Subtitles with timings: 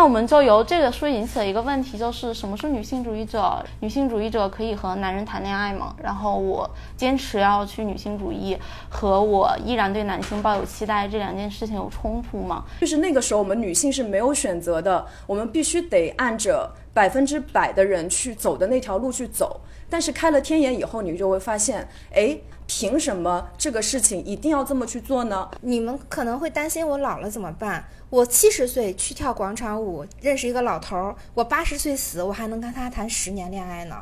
[0.00, 3.62] 那我们就由这个书引起了一个问题，就是什么是女性主义者？
[3.80, 5.94] 女性主义者可以和男人谈恋爱吗？
[6.02, 8.56] 然后我坚持要去女性主义，
[8.88, 12.64] 和我依然对男性抱有期待这两件事情有冲突吗？
[12.80, 19.60] 就是那个时候我们女性是没有选择的，我们必须得按着百分之百的人去走的那条路去走。
[19.90, 22.38] 但是开了天眼以后，你就会发现，哎。
[22.72, 25.50] 凭什么这个事情一定要这么去做呢？
[25.60, 27.84] 你们可能会担心我老了怎么办？
[28.08, 33.96] 我七十岁去跳广场舞，认识一个老头儿，我八十岁死，我还能跟他谈十年恋爱呢。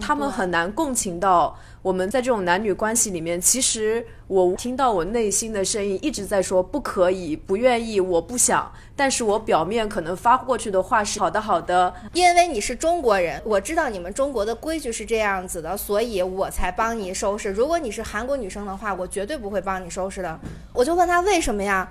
[0.00, 3.40] 他们很难共情到我们在这种男女关系里面。
[3.40, 8.70] 其实我听到我内心的声音一直在说不可以、不愿意、我不想。
[8.94, 17.50] 但是我表面可能发过去的话是好的好的，因为你是中国人，我知道你们中国的规矩是这样子的，所以我才帮你收拾。
[17.50, 20.38] 如果你是韩国女生的话，我绝对不会帮你收拾的。
[20.74, 21.90] 我就问他为什么呀？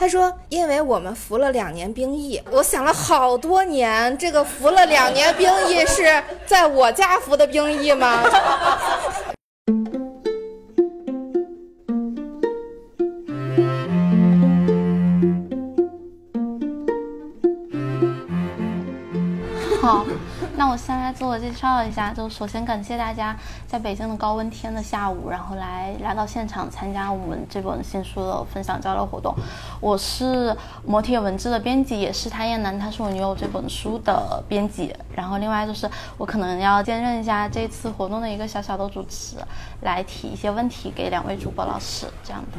[0.00, 8.22] 他说：“因为我们服了两年兵役，我想了好多年，这个服了两年兵役是在我家服的兵役吗？”
[19.82, 20.06] 好。
[20.60, 23.34] 那我先来自我介绍一下，就首先感谢大家
[23.66, 29.34] 在北京的高温天的下午，然后来来到现场参加我们这本新书的分享交流活动。
[29.80, 34.94] 我是磨铁文字的编辑，也是《他燕南他是我女友》这本书的编辑。
[35.16, 35.88] 然后另外就是
[36.18, 39.36] 我可能要兼任一下这次活动的一个小小的主持，
[39.80, 42.58] 来提一些问题给两位主播老师这样的。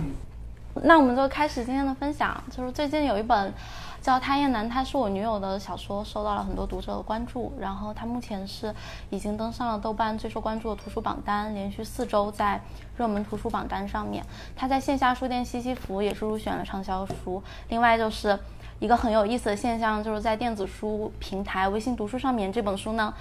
[0.82, 3.54] 那我们就开始今天的分享，就是最近有一本。
[4.02, 7.54] 叫《他燕南》，他是我女友的小说，受到了很多读者的关注。
[7.60, 8.74] 然后他目前是
[9.12, 12.60] 已经登上了豆瓣最受关注的图书榜单，连续四周在
[12.98, 14.26] 热门图书榜单上面。
[14.56, 17.42] 他在线下书店西西弗也是入选了畅销书。
[17.70, 18.38] 另外就是
[18.80, 23.14] 一个很有意思的现象，就是在电子书平台微信读书上面，这本书呢。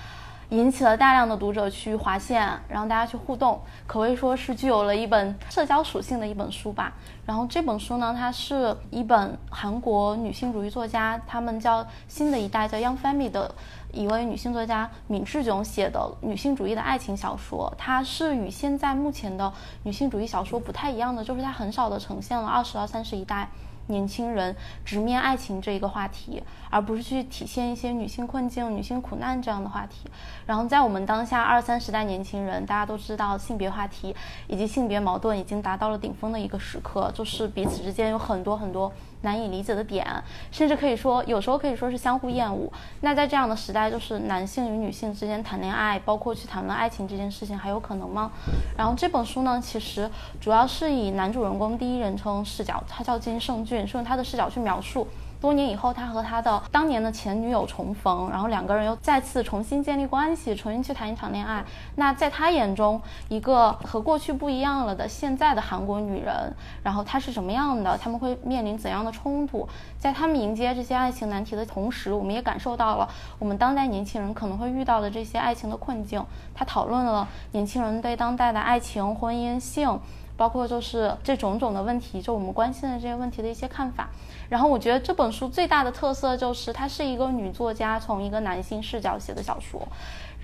[0.51, 6.93] 引起了大量的读者去划线，然后大家去互动，可谓说是具有了一本社交属性的一本书吧。
[7.25, 13.55] 然后这本书呢，它是一本韩国女性主义作家，他们叫新的一代叫 Young Family 的
[13.93, 17.73] 一位女性作家闵智炯写的女性主义的爱情小说。
[17.79, 19.53] 它是与现在目前的
[19.85, 23.49] 女性主义小说不太一样的，就是它很少的呈现了二十到三十一代。
[23.91, 30.09] 年轻人直面爱情这一个话题，而不是去体现一些女性困境、女性苦难这样的话题。
[30.47, 34.15] 然后在我们当下二三十代年轻人，大家都知道性别话题
[34.47, 38.91] 以及性别矛盾已经达到了顶峰的一个时刻，就是彼此之间有很多很多。
[39.23, 40.07] 难以理解的点，
[40.51, 42.73] 甚至可以说，有时候可以说是相互厌恶。
[43.01, 48.31] 那在这样的时代，就是男性与女性之间谈恋爱，包括去谈论爱情这件事情，还有可能吗？
[48.77, 50.11] 然后这本书呢，其实
[50.41, 55.07] 主要是以男主人公第一人称视角，他叫金圣俊，是用他的视角去描述。
[55.41, 61.65] 多年以后，他和他的当年的前女友重逢，然后两个人又再次重新建立关系，重新去谈一场恋爱。
[61.97, 66.53] 那在他眼中，一个和过去不一样了的现在的韩国女人，
[66.83, 67.97] 然后她是什么样的？
[67.97, 69.67] 他们会面临怎样的冲突？
[69.99, 73.09] 在他们迎接这些爱情难题的同时，我们也感受到了
[73.39, 76.23] 我们当代年轻人可能会遇到的这些爱情的困境。
[76.55, 79.99] 他讨论了年轻人对当代的爱情、婚姻、性。
[80.37, 84.09] 包括就是这种种的问题，就我们关心的这些问题的一些看法。
[84.51, 89.81] 然后我觉得这本书最大的特色就是它是一个女作家从一个男性视角写的小说。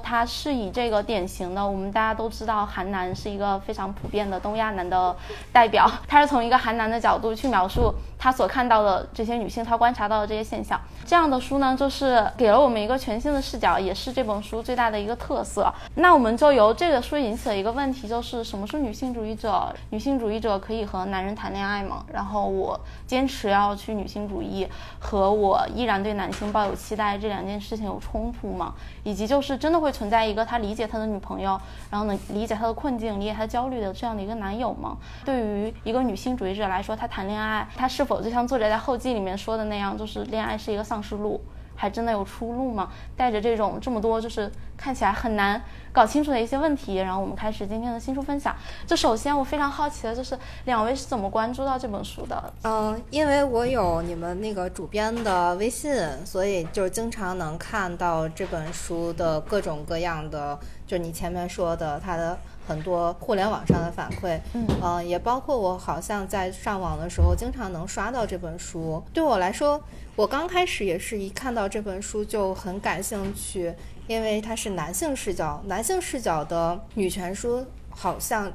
[0.02, 5.14] 他是以这个典型的，我们大家都知道，韩男是一个非常普遍的东亚男的
[5.52, 5.90] 代表。
[6.06, 10.80] 他是从一个韩男的角度去描述他所看到的这些女性，他观察到的这些现象。
[11.04, 15.72] 这样的书呢，就是给了我们一个全新的视角，也是这本书最大的一个特色。
[15.96, 19.74] 那我们就由这个书引起了一个问题，就是什么是女性主义者？
[19.90, 22.04] 女性主义者可以和男人谈恋爱吗？
[22.12, 22.78] 然后我
[23.08, 24.68] 坚持要去女性主义，
[25.00, 28.72] 和我依然对男性抱有期待这两件事情有冲突吗？
[29.02, 29.95] 以及就是真的会。
[29.96, 31.58] 存在一个他理解他的女朋友，
[31.90, 34.98] 然后呢理解他的困境、理解他焦虑的这样的一个男友吗？
[35.24, 41.40] 对于一个女性主义者来说，他谈恋爱，他是否就像作者在后记里面说的那样，就是恋爱是一个丧尸路？
[41.78, 42.90] 还真的有出路吗？
[43.16, 45.60] 带着这种这么多，就是看起来很难
[45.96, 48.54] 搞清楚的一些问题，然后我们开始今天的新书分享。
[48.86, 52.52] 就首先我非常好奇的就是两位是怎么关注到这本书的？
[52.64, 55.96] 嗯，因为我有你们那个主编的微信，
[56.26, 62.38] 所以就是经常能看到这本书的各种各样的，就你前面说的它的。
[62.68, 64.40] 很多互联网上的反馈，
[64.82, 69.00] 嗯，也包括我好像在上网的时候，经常能刷到这本书。
[69.12, 69.80] 对我来说，
[70.16, 73.72] 我刚开始也是一看到这本书就很感兴趣，
[74.06, 78.52] 因为它是男性视角，男性视角的女权书，好像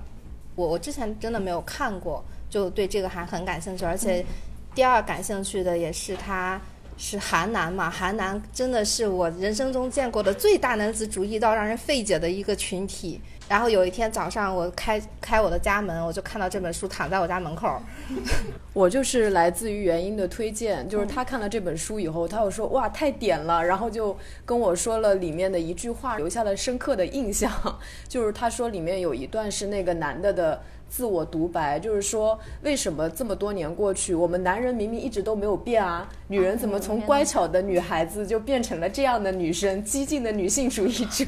[0.55, 3.83] 我我之前真的没有看过，就对这个还很感兴趣。
[3.85, 4.25] 而且
[4.73, 6.59] 第二感兴趣的也是它
[7.03, 7.89] 是韩南嘛？
[7.89, 13.19] 韩南真的是我人生中见过的最大男子主义到让人费解的一个群体。
[13.49, 17.81] 然后有一天早上，我开开我的家门，我就看到这本书躺在我家门口。
[18.71, 24.15] 我就是来自于原因的推荐，就是他看了这本书以后，他又说哇太点了，然后就
[24.45, 27.51] 跟我说了里面的一句话，留下了深刻的印象，
[28.07, 30.61] 就是他说里面有一段是那个男的的。
[30.91, 36.07] 自我独白就是说，为什么这么多年过去，我们男人明明一直都没有变啊？
[36.27, 41.25] 女人怎么从乖巧的女孩子就变成了这样的女生，激进的女性主义者？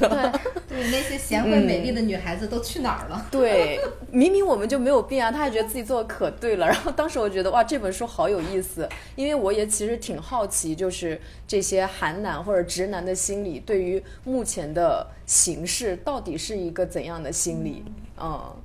[0.68, 3.26] 对，那些贤惠美丽的女孩子都去哪儿了？
[3.32, 3.80] 对，
[4.12, 6.68] 明明我们就没有变啊，他还觉得自己做的可对了。
[6.68, 11.18] 然后当时我觉得哇，这本书好有意思，因为我也其实挺好奇，就是
[11.48, 17.86] 这些韩男或者直男的心理，对于目前的形势到底是一个怎样的心理？
[18.20, 18.24] 嗯。
[18.26, 18.56] 嗯，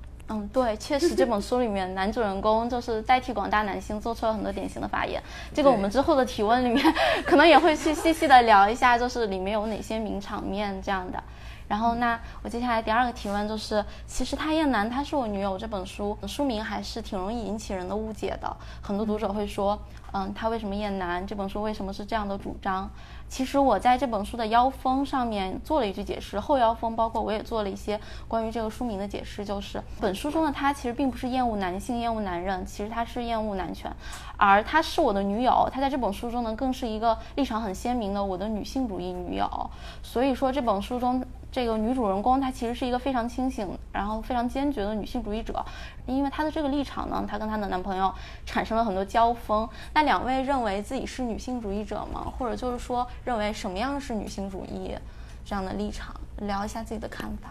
[0.53, 5.23] 对，确实这本书里面男主人公就是代替广大男性做出了很多典型的发言。
[5.55, 6.95] 这个我们之后的提问里面
[7.25, 11.23] 可能也会去细细的聊一下，就是里面有哪些名场面这样的。
[11.67, 18.57] 然后那我接下来第二个提问就是，其实《他厌男，他是我女友》这本书书名还是挺容易引起人的误解的。
[18.81, 19.79] 很多读者会说，
[20.13, 21.27] 嗯，他为什么厌男？
[21.27, 22.91] 这本书为什么是这样的主张？
[23.29, 33.95] 其实我在这本书的腰封上面做了一句解释，后腰封包括我也做了一些关于这个书名的解释，就是本书中的他其实并不是厌恶男性、厌恶男人，其实他是厌恶男权，
[34.37, 39.71] 而她是我的女友，她在这本书中呢更是一个立场很鲜明的我的女性主义女友，
[40.03, 41.23] 所以说这本书中。
[41.51, 45.65] 这个女主人公她其实是一个非常清醒，然后非常坚决的女性主义者，
[46.07, 48.13] 因为她的这个立场呢，她跟她的男朋友
[48.45, 49.69] 产生了很多交锋。
[49.95, 52.33] 那两位认为自己是女性主义者吗？
[52.39, 54.95] 或者就是说认为什么样是女性主义
[55.45, 56.15] 这样的立场？
[56.39, 57.51] 聊一下自己的看法。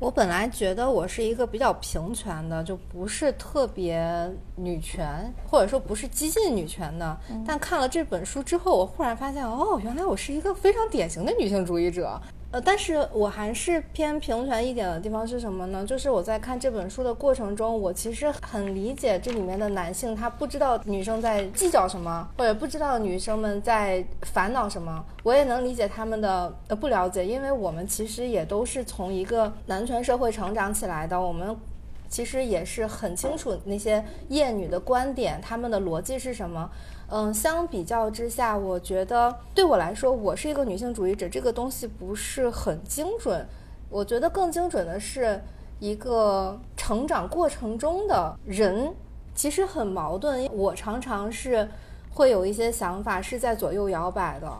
[0.00, 7.18] 我本来觉得我是一个比较平权的，就不是特别女权，或者说不是激进女权的。
[7.44, 12.20] 但看了这本书之后，我忽然发现，哦，原来我是一个非常典型的女性主义者。
[12.50, 15.84] 呃，但是我还是偏平权一点的地方是什么呢？
[15.84, 25.04] 就是我在看这本书的过程中，我其实很理解这里面的男性，他不知道女生在计较什么，或者不知道女生们在烦恼什么。
[25.22, 31.54] 我也能理解他们的呃不了解，因为我们其实也都是从一个男权社会成长起来的，我们
[32.08, 36.70] 其实也是很清楚那些厌女的观点，他们的逻辑是什么。
[37.10, 43.46] 嗯，相比较之下，我觉得对我来说，我是一个女性主义者，这个东西不是很精准。
[43.88, 45.40] 我觉得更精准的是
[45.80, 48.94] 一个成长过程中的人，
[49.34, 50.46] 其实很矛盾。
[50.52, 51.66] 我常常是
[52.10, 54.52] 会有一些想法是在左右摇摆的。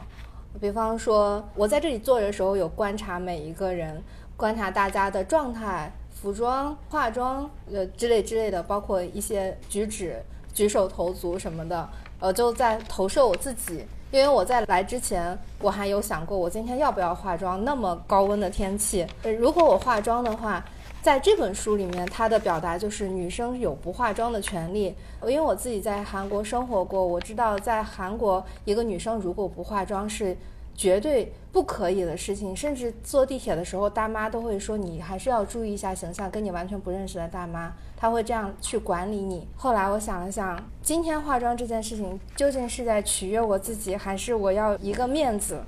[0.59, 4.03] 比方说，我在这里坐的时候，有观察每一个人，
[4.39, 10.17] 观察大家的状态、服装、化妆，呃之类之类的，包括一些举止、
[10.55, 11.87] 举手投足什么的。
[12.21, 17.65] 呃，就在投射我自己，因为我在来之前，我还有想过我今天要不要化妆。
[17.65, 19.07] 那么高温的天气，
[19.39, 20.65] 如果我化妆的话，
[21.01, 24.95] 在这本书里面，它的表达就是女生有不化妆的权利。
[25.23, 30.37] 因为我自己在韩国生活过，我知道在韩国，一个女生如果不化妆是。
[30.79, 36.31] 绝对不可以的事情，甚至坐地铁的时候，大妈都会说你还是要注意一下形象。
[36.31, 39.45] 跟你完全不认识的大妈，她会这样去管理你。
[39.57, 45.61] 后来我想了想，今天化妆这件事情究竟是在取悦我自己，还是我要一个面子？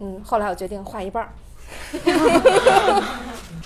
[0.00, 1.28] 嗯，后来我决定画一半儿。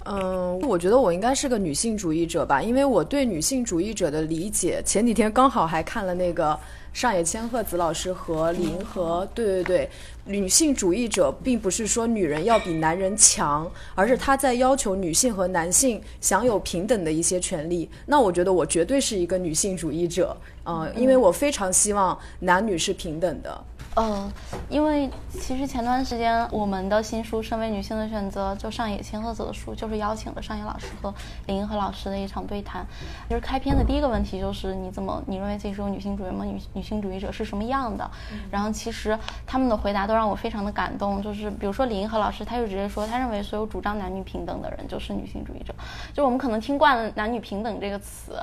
[0.06, 6.58] 嗯，我觉得我应该是个女性主义者吧，因为我对女性主义者的理解，前几天刚好还看了那个。
[6.90, 9.90] 上野千鹤子老师和李银河，对对对，
[10.28, 17.88] 女性主义者并不是说女人要比男人强，而是她在要求女性和男性享有平等的一些权利。
[18.04, 23.64] 那我觉得我绝对是一个女性主义者，嗯，因为我非常希望男女是平等的。
[23.98, 24.32] 呃，
[24.68, 31.12] 因为其实前段时间我们的新书《身为女性的选择》就上野千鹤子的书，就是邀请了上野老师和
[31.46, 32.86] 林银河老师的一场对谈。
[33.28, 36.44] 就是开篇的第一个问题就是你怎么你认为自己是个女性主义吗？
[36.44, 38.08] 女女性主义者是什么样的？
[38.52, 41.20] 然后其实他们的回答都让我非常的感动。
[41.20, 45.74] 就是比如说林银河老师，他就直接说，他认为所有主张男女平等的人就是女性主义者。
[46.14, 48.40] 就我们可能听惯了男女平等这个词。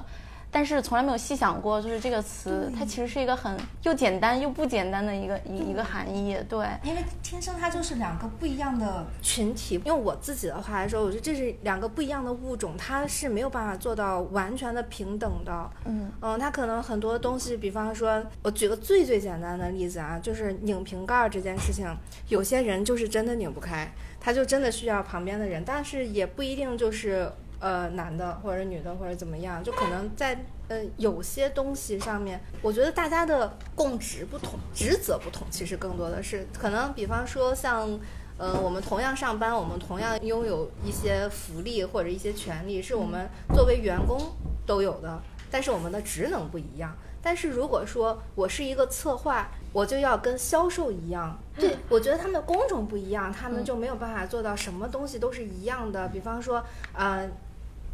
[0.55, 6.37] 但是从来没有细想过，就是这个词，它其实是一个很又简单又不简单的一个一一个含义。
[6.47, 9.81] 对，因为天生它就是两个不一样的群体。
[9.83, 15.69] 用我自己的话来说，我觉得这是两个不一样的物种，它是没有办法做到完全的平等的。
[15.83, 21.85] 嗯嗯，它可能很多东西，比方说，我举个最最简单的例子啊，就是拧瓶盖这件事情，
[22.29, 23.91] 有些人就是真的拧不开。
[24.21, 37.99] 他就真的需要旁边的人，但是也不一定就是呃男的或者女的或者怎么样，就可能在呃有些东西上面，我觉得大家的共职不同，职责不同，其实更多的是可能，比方说像。
[38.37, 44.19] 呃，我们同样上班，我们同样拥有一些福利或者一些权利，是我们作为员工
[44.65, 46.93] 都有的，但是我们的职能不一样。
[47.25, 56.07] 但是如果说我是一个策划，我就要跟销售一样，对我觉得他们的工种不一样，他们就没有办法做到什么东西都是一样的。
[56.09, 56.63] 比方说，
[56.93, 57.27] 呃，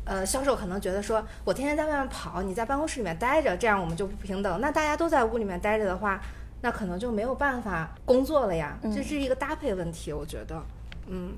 [0.03, 4.59] 呃，销售可能觉得说我天天在外面跑，你在办公室里面待着，这样我们就不平等。
[4.59, 6.21] 那大家都在屋里面待着的话。
[6.63, 10.61] 那可能就没有办法工作了呀，这是一个搭配问题，我觉得，
[11.07, 11.33] 嗯。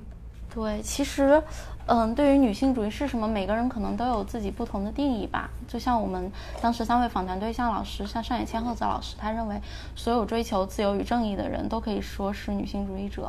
[0.54, 1.42] 对，其实，
[1.86, 5.50] 嗯，对于女性主义是什么，每个人可能都有自己不同的定义吧。
[5.68, 9.60] 就像我们当时三位访谈对象老师，像上野千鹤子老师，他认为
[9.94, 13.28] 所有追求自由与正义的人都可以说是女性主义者。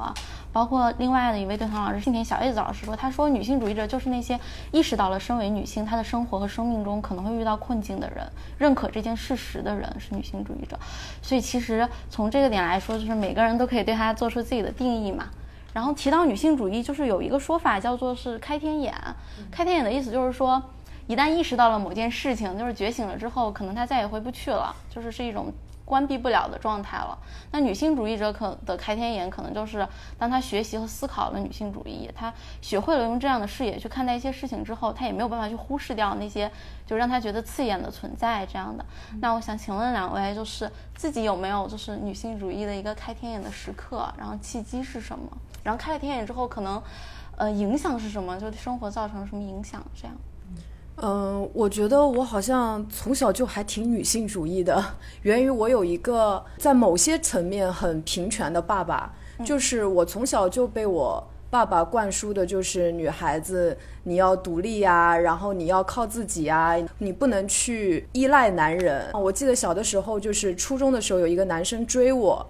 [0.53, 4.39] 包括另外的一位对谈老师，信田小叶子老师说，他说女性主义者就是那些
[4.71, 8.25] 意识到了身为女性，她的生活和生命中可能会遇到困境的人，
[8.57, 10.79] 认可这件事实的人是女性主义者。
[11.21, 15.27] 所以其实从这个点来说，就是每个人都可以对他做出自己的定义嘛。
[15.75, 18.95] 然后提到女性主义，就是有一个说法叫做是开天眼。
[19.51, 20.63] 开天眼的意思就是说，
[21.05, 25.53] 一旦意识到了某件事情，就是觉醒了之后，可能他再也回不去了，就是是一种。
[25.85, 27.17] 关闭不了的状态了。
[27.51, 29.87] 那女性主义者可的开天眼，可能就是
[30.17, 36.51] 当她学习和思考了女性主义，她学会了用这样的视野去看待一些事情之后，她也没有办法去忽视掉那些
[36.85, 38.83] 就让她觉得刺眼的存在这样的。
[39.21, 44.11] 那我想请问两位，就是自己有没有就是女性主义的一个开天眼的时刻？
[44.17, 45.25] 然后契机是什么？
[45.63, 46.81] 然后开了天眼之后，可能
[47.37, 48.39] 呃影响是什么？
[48.39, 49.83] 就生活造成什么影响？
[49.95, 50.15] 这样。
[50.97, 54.83] 嗯，我觉得我好像从小就还挺女性主义的，
[55.23, 69.11] 源于我有一个在某些层面很平权的爸爸，就是我从小就被我爸爸灌输的，就是女孩子你要独立呀，然后你要靠自己啊，你不能去依赖男人。
[69.13, 72.45] 我记得小的时候，就是初中的时候，有一个男生追我。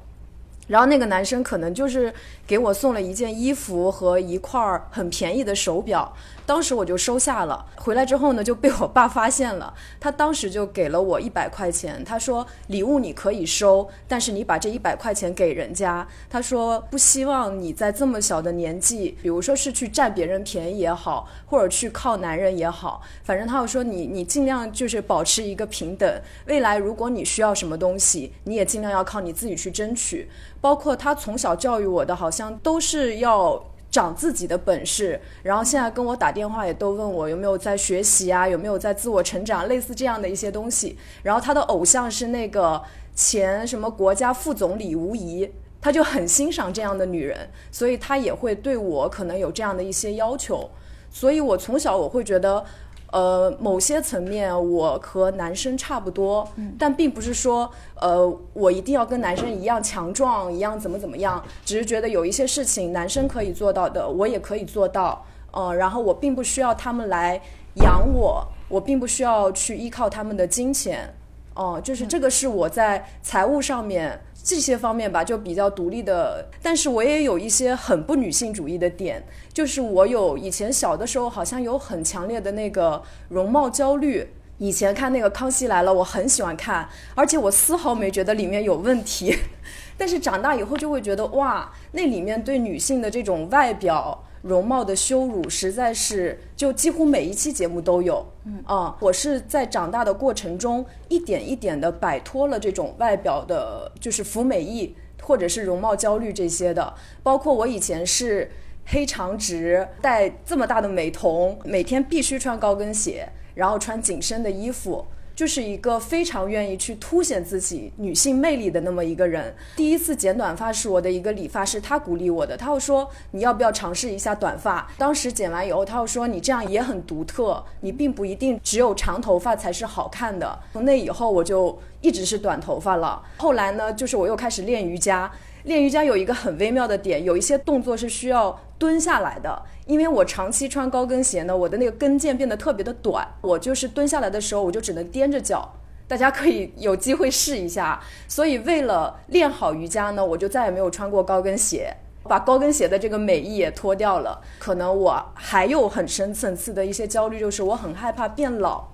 [0.67, 2.11] 然后那个男生可能就是
[2.47, 4.59] 给我送了一件衣服和一块
[4.89, 6.11] 很便宜的手表，
[6.45, 7.65] 当时我就收下了。
[7.75, 16.07] 回来之后呢，就被我爸发现了，他当时就给了我一百块钱，他说礼物你可以收，但是你把这一百块钱给人家。
[16.29, 26.21] 他说不希望你在这么小的年纪，比如说是去占别人便宜也好，或者去靠男人也好，反正他又说你你尽量就是保持一个平等。
[26.45, 30.29] 未来如果你需要什么东西，你也尽量要靠你自己去争取。
[30.61, 33.63] 包括他从小教育我的，好像都是要
[33.95, 35.19] 长自己的本事。
[35.41, 40.97] 然后现在跟我打电话也都问我有没有在学习啊，有没有在自我成长，类似这样的一些东西。
[41.23, 42.81] 然后他的偶像是那个
[43.15, 45.49] 前什么国家副总理吴仪，
[45.79, 50.69] 他就很欣赏这样的女人，所以他也会对我可能有这样的一些要求。
[51.09, 52.65] 所以我从小我会觉得。
[53.11, 56.47] 呃，某些层面我和男生差不多，
[56.77, 57.71] 但并不是说，
[58.01, 61.41] 呃，我一定要跟男生一样强壮，一样怎么怎么样。
[61.63, 65.25] 只是觉得有一些事情男生可以做到的，我也可以做到。
[65.51, 67.41] 呃，然后我并不需要他们来
[67.75, 71.13] 养我，我并不需要去依靠他们的金钱。
[71.53, 74.19] 哦，就是这个是我在财务上面。
[74.45, 84.27] 这些方面吧，就比较独立的，但是我也有一些很不女性主义的点，就是我有以前小的时候好像有很强烈的那个容貌焦虑。
[84.59, 89.35] 以前看那个《康熙来了》，我很喜欢看，而且我丝毫没觉得里面有问题，
[89.97, 94.24] 但是长大以后就会觉得哇，那里面对女性的这种外表。
[94.45, 98.23] 容貌的羞辱实在是，就几乎每一期节目都有。
[98.45, 106.93] 嗯啊，我是在长大的过程中，一点一点的摆脱了这种外表的，就是服美役或者是容貌焦虑这些的。
[107.23, 108.51] 包括我以前是
[108.85, 115.07] 黑长直，戴这么大的美瞳，每天必须穿高跟鞋，然后穿紧身的衣服。
[115.35, 119.53] 就是一个非常愿意去凸显自己女性魅力的那么一个人。
[119.75, 124.89] 第一次剪短发是我的一个理发师，他鼓励我的，他又说你要不要尝试一下短发？
[124.97, 130.57] 当时剪完以后，他又说你这样也很独特，你并不一定只有长头发才是好看的。
[130.71, 133.21] 从那以后，我就一直是短头发了。
[133.37, 135.29] 后来呢，就是我又开始练瑜伽。
[135.63, 139.63] 练瑜伽有一个很微妙的点，有一些动作是需要蹲下来的。
[139.85, 145.73] 因为我长期穿高跟鞋呢，我的那个跟腱变得特别的短，我就是蹲下来的时候，我就只能踮着脚。
[146.07, 148.01] 大家可以有机会试一下。
[148.27, 154.41] 所以为了练好瑜伽呢，我就再也没有穿过高跟鞋，把高跟鞋的这个美意也脱掉了。
[154.57, 158.87] 可能我还有很深层次的一些焦虑，就是我很害怕变老。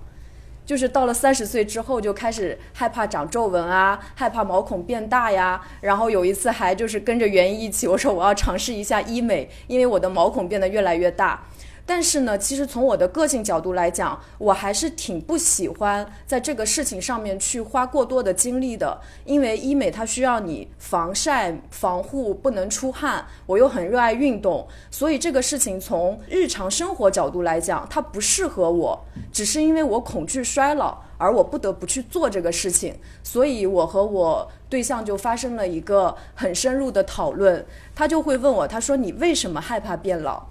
[0.64, 5.60] 就是到了三十岁之后，就开始害怕长皱纹啊，害怕毛孔变大呀。
[5.80, 11.42] 然后有一次还就是跟着袁一一起，我说我要尝试一下医美，因为我的毛孔变得越来越大。
[11.84, 19.00] 但是呢，其实从我的个性角度来讲，我还是挺不喜欢在这个事情上面去花过多的精力的。
[19.24, 23.26] 因为医美它需要你防晒、防护，不能出汗。
[23.46, 29.04] 我又很热爱运动，所以这个事情从日常生活角度来讲，它不适合我。
[29.32, 32.94] 只是因为我恐惧衰老，而我不得不去做这个事情。
[33.24, 37.66] 所以我和我对象就发生了一个很深入的讨论。
[37.94, 40.44] 他就会问我，他说：“你为什么害怕变老？”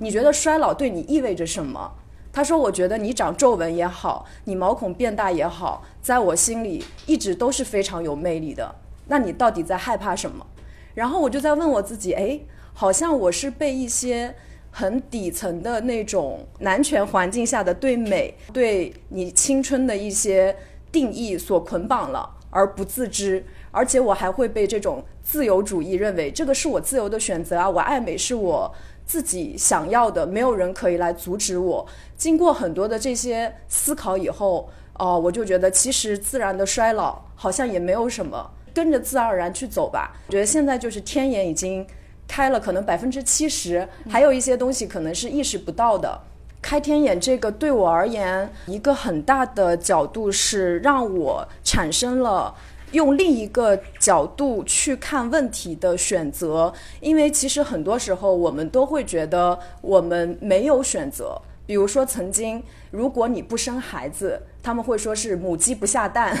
[0.00, 1.92] 你觉得衰老对你意味着什么？
[2.34, 8.74] 他说：“我觉得你长皱纹也好，你毛孔变大也好，在我心里一直都是非常有魅力的。
[9.08, 10.46] 那你到底在害怕什么？”
[10.94, 12.40] 然后我就在问我自己：“哎，
[12.72, 14.34] 好像我是被一些
[14.70, 20.56] 很底层的那种男权环境下的对美、对你青春的一些
[20.90, 23.44] 定义所捆绑了，而不自知。
[23.70, 28.74] 而且我还会被这种自由主义认为这个是我自由的选择啊，我爱美是我。”
[29.04, 31.86] 自己想要的，没有人可以来阻止我。
[32.16, 40.16] 经过很多的这些思考以后，哦，我就觉得其实自然的衰老好像也没有什么，跟着自然而然去走吧。
[40.28, 41.86] 觉得现在就是天眼已经
[42.26, 46.20] 开了，可能百分之七十，还有一些东西可能是意识不到的。
[46.62, 52.54] 开天眼这个对我而言，一个很大的角度是让我产生了。
[52.92, 61.40] 用另一个角度去看问题的选择，因为其实很多时候我们都会觉得我们没有选择。
[61.64, 66.36] 比如说，曾经如果你不生孩子，他们会说是母鸡不下蛋。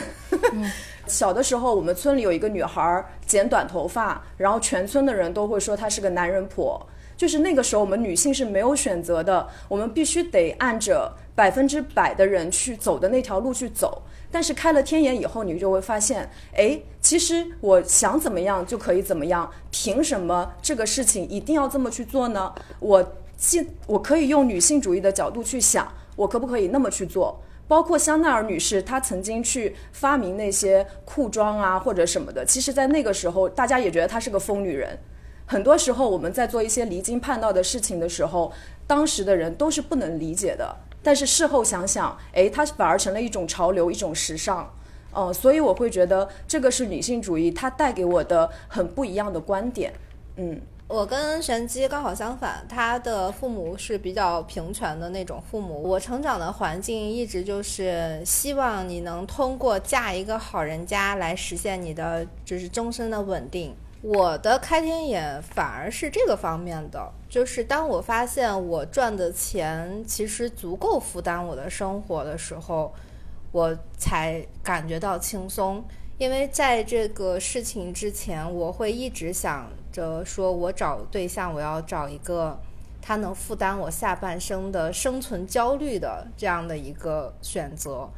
[1.06, 6.84] 小的时候，我们村里有一个女孩剪短头发，然后全村的人都会说她是个男人婆。
[7.22, 14.02] 就是那个时候，我们女性是没有选择的，我们必须得按着百分之百的人去走的那条路去走。
[14.28, 22.52] 但是开了天眼以后，你就会发现，哎，其实我想怎么样就可以怎么样，凭什么这个事情一定要这么去做呢？
[22.80, 25.86] 我既我可以用女性主义的角度去想，
[26.16, 27.40] 我可不可以那么去做？
[27.68, 34.98] 包括香奈儿女士，她曾经去发明那些裤装啊或者什么的，其实，在那个时候，大家也觉得她是个疯女人。
[35.46, 38.52] 很多时候，我们在做一些离经叛道的事情的时候，
[38.86, 40.76] 当时的人都是不能理解的。
[41.04, 44.72] 但是事后想想，哎，它反而成了一种潮流，一种时尚，
[45.12, 49.92] 嗯，所以我会觉得这个是女性主义它带给我的很不一样的观点，
[50.36, 63.74] 嗯，我跟玄机刚好相反，他的父母是比较平权的那种父母，我成长的环境一直就是希望你能通过嫁一个好人家来实现你的就是终身的稳定。
[64.02, 72.92] 我的开天眼反而是这个方面的，就是当我发现我赚的钱其实足够负担我的生活的时候，
[73.52, 75.84] 我才感觉到轻松。
[76.18, 82.60] 因为在这个事情之前，我会一直想着说，我找对象，我要找一个
[83.00, 88.10] 他能负担我下半生的生存焦虑的这样的一个选择。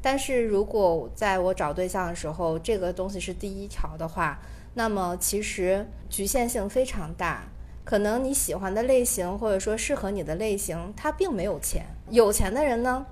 [0.00, 4.40] 但是如果在我找对象的时候，这个东西是第一条的话，
[4.74, 7.44] 那么其实局限性非常大，
[7.84, 11.84] 可能你喜欢的类型或者说适合你的类型，他并没有钱。
[12.08, 13.04] 有钱的人呢，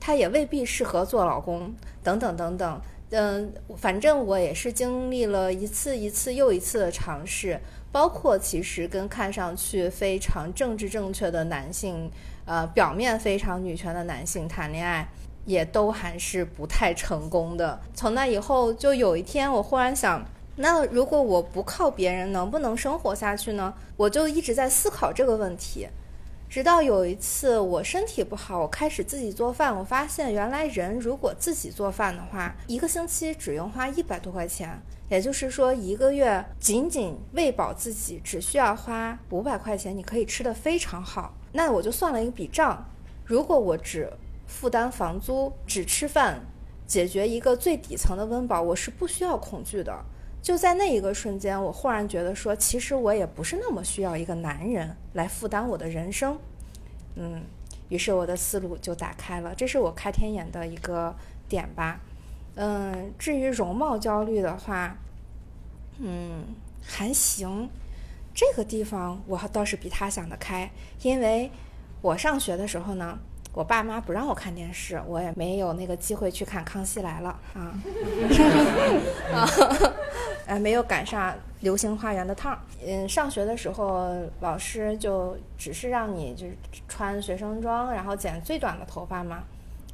[0.00, 2.80] 他也未必适合做老公，等等等等。
[3.10, 7.60] 嗯，反正我也是经历了一次一次又一次的尝试，
[7.92, 12.10] 包括其实跟看上去非常政治正确的男性，
[12.46, 15.06] 呃，表面非常女权的男性谈恋爱，
[15.44, 17.78] 也都还是不太成功的。
[17.92, 20.24] 从那以后，就有一天我忽然想。
[20.56, 23.74] 那如果我不靠别人，能不能生活下去呢？
[23.96, 25.88] 我就一直在思考这个问题，
[26.48, 41.34] 直到有一次我身体不好，我开始自己做饭，我发现原来人如果自己做饭的话，一个星期只用花一百多块钱，也就是说一个月仅仅喂饱自己只需要花五百块钱，你可以吃得非常好。
[41.50, 42.86] 那我就算了一笔账，
[43.24, 44.12] 如果我只
[44.46, 46.40] 负担房租，只吃饭，
[46.86, 50.04] 解决一个最底层的温饱，我是不需要恐惧的。
[50.44, 56.38] 就在那一个瞬间，我忽然觉得说，其实我也不是那么需要一个男人来负担我的人生，
[57.14, 57.42] 嗯，
[57.88, 61.16] 于是我的思路就打开了，这是我开天眼的一个
[61.48, 61.98] 点吧，
[62.56, 64.94] 嗯，至于容貌焦虑的话，
[65.98, 66.44] 嗯，
[66.82, 67.70] 还行，
[68.34, 71.50] 这个地方我倒是比他想得开，因为
[72.02, 73.18] 我上学的时候呢。
[73.54, 77.72] 我爸妈不让我看电视，我也没有那个机会去看《康熙来了》啊，
[79.32, 79.48] 啊，
[80.46, 82.58] 呃，没有赶上《流星花园》的趟儿。
[82.84, 86.56] 嗯，上学的时候，老师就只是让你就是
[86.88, 89.44] 穿学生装，然后剪最短的头发嘛，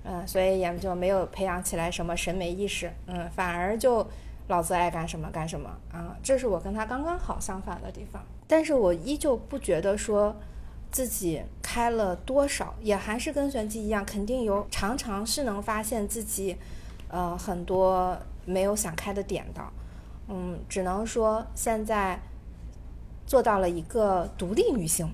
[0.04, 4.06] 嗯，所以也就没有培养起来什么审美意识，嗯，反而就
[4.48, 8.22] 老子爱干什么干什么啊，这是我跟他刚刚好相反的地方。
[8.48, 10.34] 但是我依旧不觉得说。
[10.90, 16.56] 自己开了多少，也还是跟玄机一样，肯定有常常是能发现自己，
[17.08, 19.62] 呃，很多没有想开的点的。
[20.28, 22.18] 嗯，只能说现在
[23.26, 25.12] 做到了一个独立女性，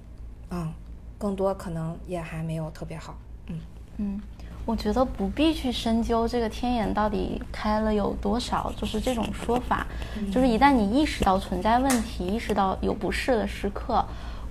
[0.48, 0.72] 啊、
[1.18, 3.16] 更多可能也还没有特别好。
[3.48, 3.60] 嗯
[3.98, 4.20] 嗯，
[4.66, 9.86] 我觉得不必去深究这个天眼到底开了有多少，就是这种说法。
[10.30, 14.04] 就是一旦你意识到存在问题，意识到有不适的时刻，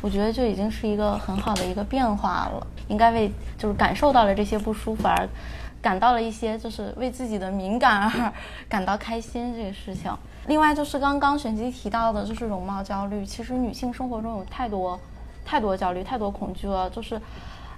[0.06, 2.68] 我觉得就已经是一个很好的一个变化了。
[2.89, 5.28] 应该为就是感受到了这些不舒服而
[5.82, 8.32] 感到了一些就是为自己的敏感而
[8.70, 10.15] 感到开心这个事情。
[10.46, 13.26] 另外就是刚刚璇玑提到的，就是容貌焦虑。
[13.26, 15.00] 其实女性生活中有太多
[15.44, 17.20] 太多焦虑、太多恐惧了，就是。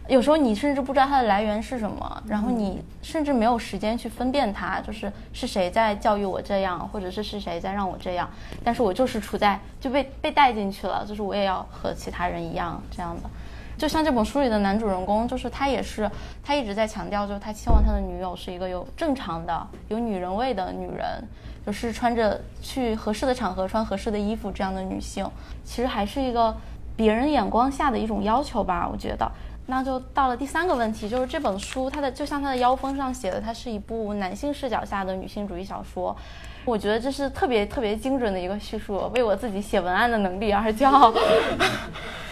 [0.08, 8.30] 有时候你甚至不知道它的来源是什么，然后你甚至没有时间去分辨它，就是是谁在教育我这样，或者是是谁在让我这样，
[8.64, 13.30] 但是我就是处在就被被带进去了，就是我也要和其他人一样这样的。
[13.78, 16.10] 就像这本书里的男主人公，就是他也是，
[16.42, 21.22] 他一直在强调，就是他希望他的女友是一个有正常的、有女人味的女人，
[21.66, 25.30] 就是穿着去合适的场合穿合适的衣服这样的女性，
[25.64, 26.56] 其实还是一个
[26.96, 29.32] 别人眼光下的一种要求吧，我觉得。
[29.70, 36.16] 那就到了第三个问题，就是这本书它的就像它的腰封上写的，它是一部男性视角下的女性主义小说。
[36.64, 41.14] 我觉得这是特别特别精准的一个叙述，为我自己写文案的能力而骄傲。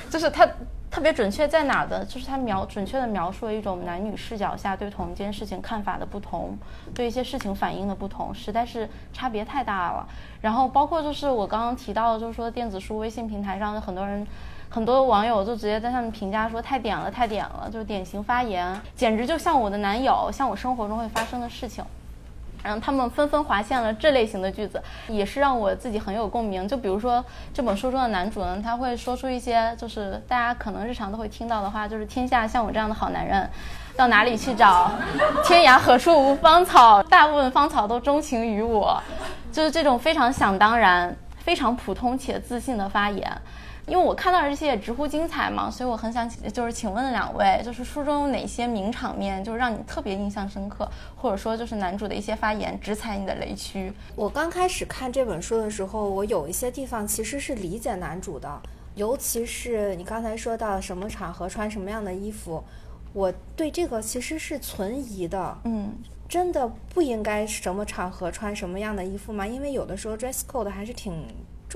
[0.10, 0.48] 就是它
[0.90, 6.58] 特别准确在哪儿的，就是它描准确的描述了一种男女视角下对同一件事情看法的不同，
[6.94, 10.08] 对一些事情反应的不同，实在是差别太大了。
[10.40, 14.26] 然后包括就是我刚刚提到，就是说电子书微信平台上的很多人。
[14.70, 21.84] 很多网友就直接在上面评价说太点了，太点了，就是典型发言，简直就像我的男友，像我生活中会发生的事情。
[22.64, 26.68] 然后他们纷纷划线了这类型的句子，也是让我自己很有共鸣。
[26.68, 27.24] 就比如说
[27.54, 33.48] 这本书中的男主呢，他会说出一些就是大家可能日常都会听到的话，就是天下像我这样的好男人，
[33.96, 34.90] 到哪里去找？
[35.44, 37.04] 天涯何处无芳草？
[37.04, 39.00] 大部分芳草都钟情于我，
[39.52, 43.32] 就是这种非常想当然、非常普通且自信的发言。
[43.88, 53.94] 因为我看到这些也直呼精彩嘛，所以我很想就是请问两位，就是书中有哪些名场面，就是让你特别印象深刻，或者说就是男主的一些发言直踩你的雷区。
[54.16, 58.60] 我刚开始看这本书的时候，我有一些地方其实是理解男主的，
[58.96, 62.64] 尤其是你刚才说到什么场合穿什么样的衣服，
[63.14, 65.56] 我对这个其实是存疑的。
[65.64, 65.94] 嗯，
[66.28, 69.46] 真的不应该什么场合穿什么样的衣服吗？
[69.46, 71.24] 因为有的时候 dress code 还是挺。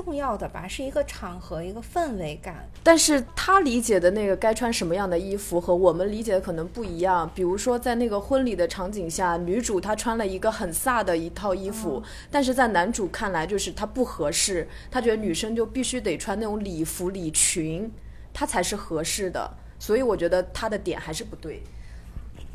[0.03, 2.67] 重要的吧，是一个场合，一个氛围感。
[2.83, 7.29] 但是他理解的那个该穿什么样的衣服和我们理解的可能不一样。
[7.35, 17.91] 比如说，在那个婚礼的场景下，女主她穿了一个很飒的一套衣服，但是在男主看来就是她不合适，他觉得女生就必须得穿那种礼服礼裙，
[18.33, 19.51] 她才是合适的。
[19.77, 21.63] 所以我觉得他的点还是不对。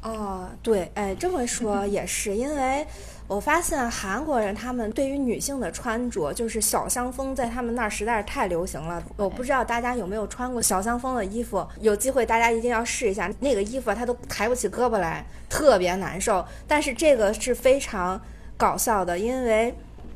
[0.03, 2.87] 哦，对，哎，这么说也是，因为
[3.27, 9.03] 我发现韩国人他们对于女性的穿着，就是小香风，在他们那儿实在是太流行了。
[9.17, 13.31] 我不知道大家有没有穿过小香风的衣服，有机会大家一定要试一下。
[13.41, 16.45] 那个衣服它都抬不起胳膊来，特别难受。
[16.69, 18.21] 但是这个是非常
[18.57, 19.75] 搞笑的，因为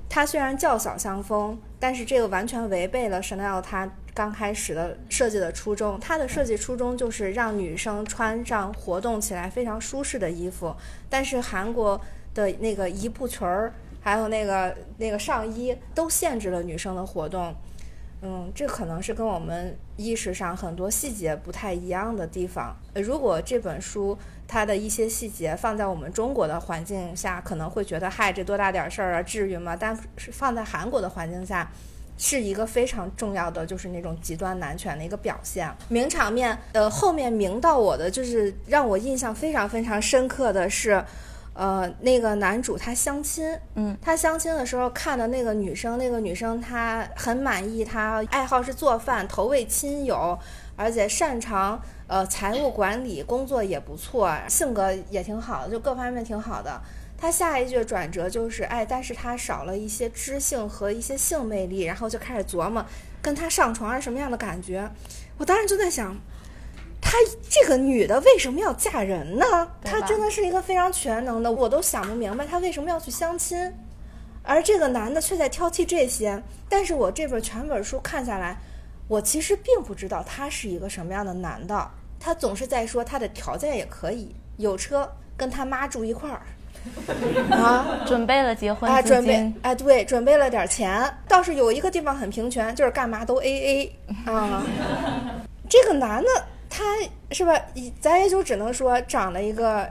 [0.08, 3.90] 它虽然叫小香风，但是这个完全违背了 Chanel 它。
[4.14, 10.74] 刚开始的设计的初衷，它的设计初衷就是让女生穿上活动起来非常舒适的衣服。
[11.08, 12.00] 但是韩国
[12.38, 17.52] 的那个一步裙儿，还有那个那个上衣，都限制了女生的活动。
[18.22, 22.76] 嗯，这可能是跟我们意识上很多细节不太一样的地方。
[22.94, 29.76] 如果这本书它的一些细节放在我们中国的环境下，可能会觉得嗨，这多大点事儿啊，至于吗？
[29.76, 31.68] 但是放在韩国的环境下。
[32.20, 35.72] 是一个非常重要的，就是那种极端男权的一个表现。
[35.88, 41.00] 名场面，呃，后面名到我的就是让我印象非常非常深刻的是，
[41.58, 50.38] 呃，那个男主他相亲，嗯，他相亲的时候看的那个女生，那个女生她很满意，她爱好是做饭，投喂亲友，
[50.76, 56.80] 而且擅长呃财务管理，工作也不错，性格也挺好的，就各方面挺好的。
[57.20, 62.86] 他下一句转折就是，哎，但是他少了一些知性和一些性魅力，然后就开始琢磨，
[63.20, 64.88] 跟他上床是什么样的感觉。
[65.36, 66.16] 我当时就在想，
[67.00, 67.16] 他
[67.48, 69.44] 这个女的为什么要嫁人呢？
[69.82, 73.72] 她真的是一个非常全能的，我都想不明白她为什么要去相亲，
[74.42, 76.42] 而这个男的却在挑剔这些。
[76.68, 78.56] 但是我这本全本书看下来，
[79.08, 81.90] 我其实并不知道他是一个什么样的男的。
[82.20, 86.42] 他总是在说他的条件也可以，有车，跟他妈住一块儿。
[87.50, 91.10] 啊，准备了结婚啊，准备哎，对，准备了点钱。
[91.26, 94.62] 倒是有一个地方很平权，就是干嘛都 A A 啊。
[95.68, 96.28] 这个男的
[96.68, 96.84] 他
[97.30, 97.54] 是吧？
[98.00, 99.88] 咱也就只能说长了一个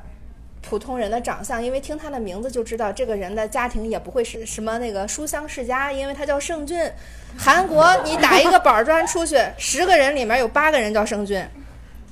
[0.62, 6.92] 普通人的长相，因为听他的名字就知道这个人的家庭也不会是什么那个书香世家，因为他叫盛俊。
[7.38, 11.46] 韩国你打一个板砖出去，十个人里面有八个人叫盛俊，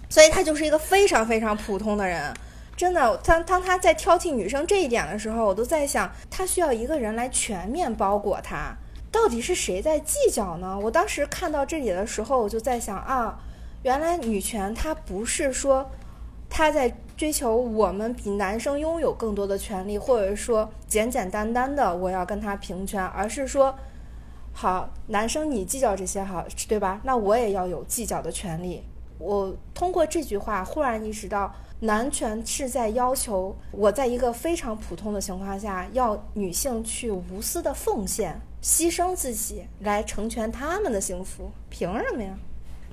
[0.09, 2.33] 所以他就是一个非常非常普通的人。
[2.77, 8.75] 真的，当当他在挑剔女生这一点的时候，我都在想，他需要一个人来全面包裹他。
[9.11, 10.77] 到底是谁在计较呢？
[10.77, 13.39] 我当时看到这里的时候，我就在想啊，
[13.85, 15.87] 原来女权它不是说
[16.49, 23.75] 她在追求我们比男生拥有更多的权利，或者说简简单单的我要跟他平权，而是说，
[24.51, 26.99] 好，男生你计较这些好，对吧？
[27.03, 28.81] 那我也要有计较的权利。
[29.19, 31.53] 我通过这句话忽然意识到。
[31.81, 42.33] 男权是在要求我在一个非常普通的情况下，要女性去无私的奉献、牺牲自己来成全他们的幸福，凭什么呀？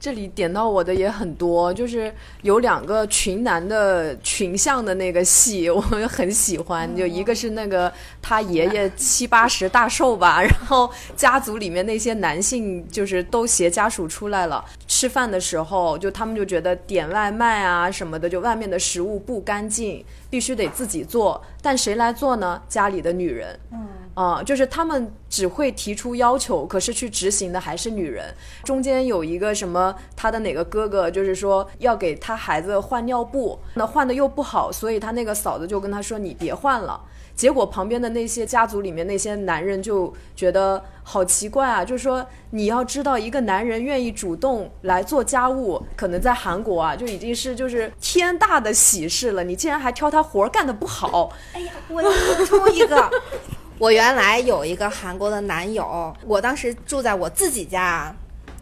[0.02, 2.12] 这里点到我的也很多，就是
[2.42, 6.92] 有两个群男的群像的那个戏，我很喜欢。
[6.96, 21.40] 就一个是那个他爷爷 七八十大寿吧，然后家族里面那些男性就是都携家属出来了，吃饭的时候就他们就觉得点外卖啊什么的，就外面的食物不干净，必须得自己做。
[21.62, 22.60] 但谁来做呢？
[22.68, 23.56] 家里的女人。
[23.70, 23.86] 嗯。
[24.14, 28.34] 啊，就是他们只会提出要求，可是去执行的还是女人。
[28.62, 37.00] 中间有一个什么，他的哪个哥哥，就是说要给他孩子换尿布，那换的又不好，所以他那个嫂子就跟他说：“你别换了。”
[37.34, 49.42] 结果旁边的那些家族里面那些男人就觉得好奇怪啊，就是说你要知道，一个男人愿意主动来做家务，可能在韩国啊就已经是就是天大的喜事了。
[49.42, 51.32] 你竟然还挑他活干的不好？
[51.54, 53.10] 哎呀，我补充一个。
[53.82, 58.14] 我原来有一个韩国的男友，我当时住在我自己家，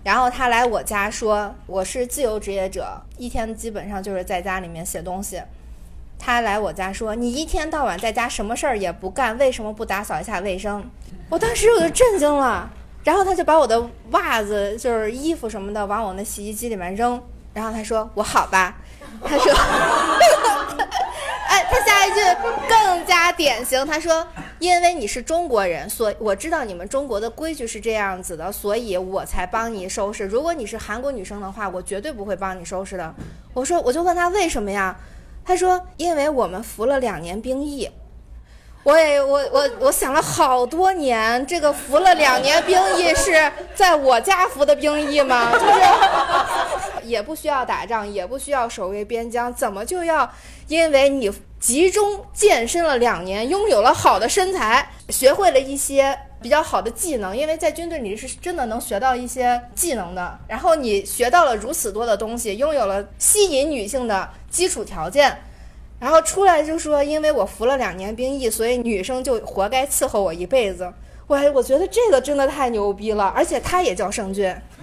[0.03, 5.39] 然后他来我家说我是自由职业者，一天基本上就是在家里面写东西。
[6.19, 10.83] 他来我家说你一天到晚在家什么事儿也不干，为什么不打扫一下卫生？
[11.29, 12.71] 我当时我就震惊了，
[13.05, 18.75] 然后他就把我的袜子就是衣服什么的往我那洗衣机里面扔，然后他说我好吧，
[19.23, 19.53] 他说。
[21.51, 22.21] 哎，他下一句
[22.69, 23.85] 更加典型。
[23.85, 24.25] 他说
[24.61, 30.25] ：“因为你是中国人，所我知道你们中国的规矩是这样子的，所以我才帮你收拾。
[30.25, 33.13] 如果你是韩国女生的话，我绝对不会帮你收拾的。”
[33.53, 34.97] 我说：“我就问他为什么呀？”
[35.45, 37.91] 他说：“因为我们服了两年兵役。”
[38.83, 45.51] 我也我我我想了好多年，这个服了两年兵役是在我家服的兵役吗？
[45.53, 45.67] 就是
[47.11, 50.31] 也不需要打仗，也不需要守卫边疆，怎么就要
[50.69, 57.37] 因为你集中健身了两年，拥有了好的身材，学会了一些比较好的技能？
[57.37, 60.39] 因为在军队里是真的能学到一些技能的。
[60.47, 65.37] 然后你学到了如此多的东西，拥有了吸引女性的基础条件。
[65.99, 70.91] 然后出来就说，因为我服了两年兵役，所以女生就活该伺候我一辈子。
[71.27, 74.53] 我我觉得这个真的太牛逼了，而且他也叫盛俊，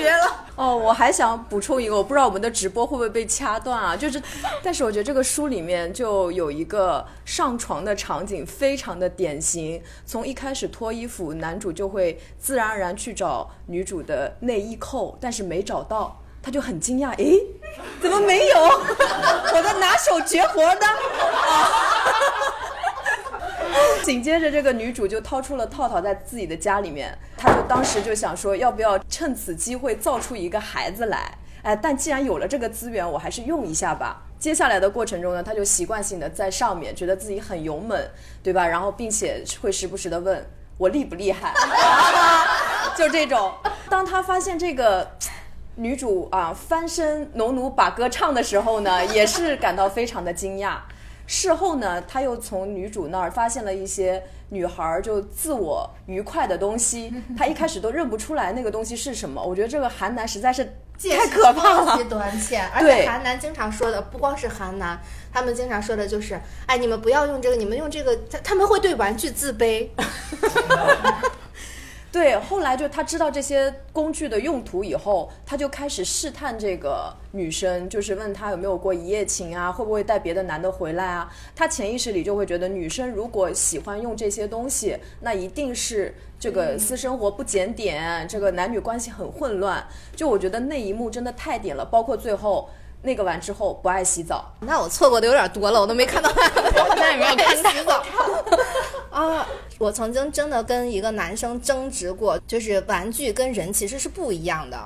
[0.00, 0.44] 绝了！
[0.56, 3.96] 哦，我还想补充一个，我不知道我们的直播会不会被掐断啊？
[3.96, 4.20] 就是，
[4.62, 9.80] 但是我觉得这个书里面就有一个上床的场景，非常的典型。
[10.04, 16.16] 从一开始脱衣服，男主就会自然而然去找女主的内衣扣，但是没找到。
[16.42, 17.38] 他就很惊讶，诶，
[18.00, 20.80] 怎么没有 我的拿手绝活呢？
[24.04, 31.38] 紧接着，这个女主就掏出了套套，在自己的家里面，她就当时就想说，要不要趁此机会造出一个孩子来？
[31.62, 34.22] 哎，但既然有了这个资源，我还是用一下吧。
[34.38, 37.98] 接下来的过程中呢，她就习惯性的在上面，觉得自己很勇猛，
[38.42, 38.66] 对吧？
[38.66, 40.46] 然后并且会时不时的问
[40.78, 41.52] 我厉不厉害，
[42.96, 43.52] 就这种。
[43.88, 45.10] 当她发现这个。
[45.76, 50.76] 女主啊，翻身农奴把歌唱的时候呢，也是感到非常的惊讶。
[51.32, 59.40] 事后呢，他又从女主那儿发现了一些女孩就自我愉快的东西， 他一开始都认不出来那个东西是什么。
[59.40, 60.64] 我觉得这个韩男实在是
[60.98, 62.68] 太可怕了，短 浅。
[62.74, 65.00] 而且韩男经常说的不光是韩男，
[65.32, 69.88] 他们经常说的就是，哎，你们不要用这个，你们用这个，他他们会对玩具自卑。
[72.12, 81.32] 对，后来就他知道这些工具的用途以后，他就开始试探这个女生，就是问她有没有过一夜情啊，会不会带别的男的回来啊？
[81.54, 89.86] 他潜意识里就会觉得，女生如果喜欢用这些东西，那一定是这个私生活不检点，这个男女关系很混乱。
[90.16, 92.68] 就我觉得那一幕真的太点了，包括最后。
[93.02, 96.30] 那个完之后不爱洗澡，那我错过的有点多了，我都没看到。
[96.96, 98.02] 那也没有看洗澡
[99.10, 99.46] 啊！
[99.78, 104.78] 我曾经真的跟一个男生争执过，就是玩具跟人其实是不一样的。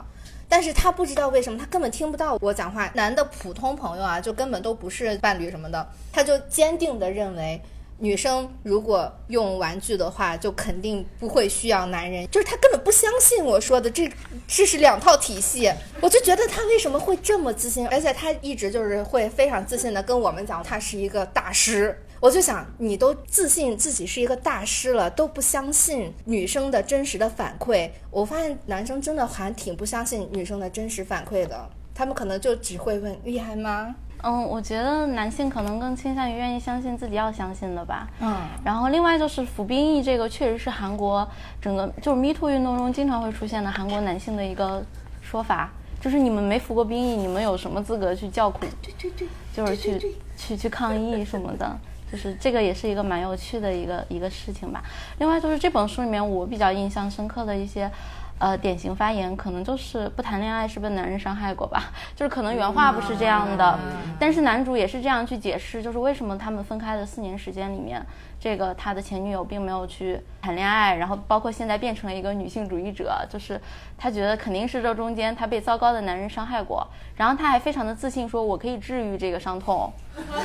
[0.49, 2.89] 但是他不知道为什么，他根本听不到我讲话。
[2.95, 7.61] 男的普通朋友啊，就根本都不是伴侣什么的，他就坚定的认为。
[7.99, 14.11] 女生如果用玩具的话，就肯定不会需要男人，就是他根本不相信我说的这
[14.47, 15.73] 这是两套体系。
[16.01, 21.97] 我就觉得他为什么会这么自信，而且他一直就是会非常自信的跟我们讲他是一个大师。
[22.21, 27.91] 我就想，你都自信自己是一个大师了，都不相信女生的真实的反馈。
[28.11, 33.95] 我发现男生真的还挺不相信女生的真实反馈的，他们可能就只会问厉害吗？
[34.25, 38.09] 嗯，我觉得男性可能更倾向于愿意相信自己要相信的吧。
[38.21, 38.35] 嗯，
[38.65, 41.29] 然后另外就是服兵役这个，确实是韩国
[41.61, 44.83] 整个就是 Me Too 运动中经常会出现的韩国男性的一个
[45.21, 48.61] 说法，就是你们没服过兵役，你们有什么资格去叫苦？
[48.81, 51.77] 对对对，就是去去去抗议什么的，
[52.11, 54.83] 就是这个也是一个蛮有趣的一个一个事情吧。
[55.19, 57.91] 另外就是这本书里面我比较印象深刻的一些。
[58.39, 61.85] 呃，典型发言可能就是不谈恋爱是被男人伤害过吧，
[62.17, 63.79] 就是可能原话不是这样的，
[64.19, 68.05] 但是男主也是这样去解释，就是为什么他们分开的四年时间里面，
[68.41, 73.59] 这个他的前女友并没有去谈恋爱，然后包括现在变成了一个女性主义者，就是
[73.97, 79.91] 他觉得肯定是这中间他被糟糕的男人伤害过，然后他还非常的自信说，我可以治愈这个伤痛，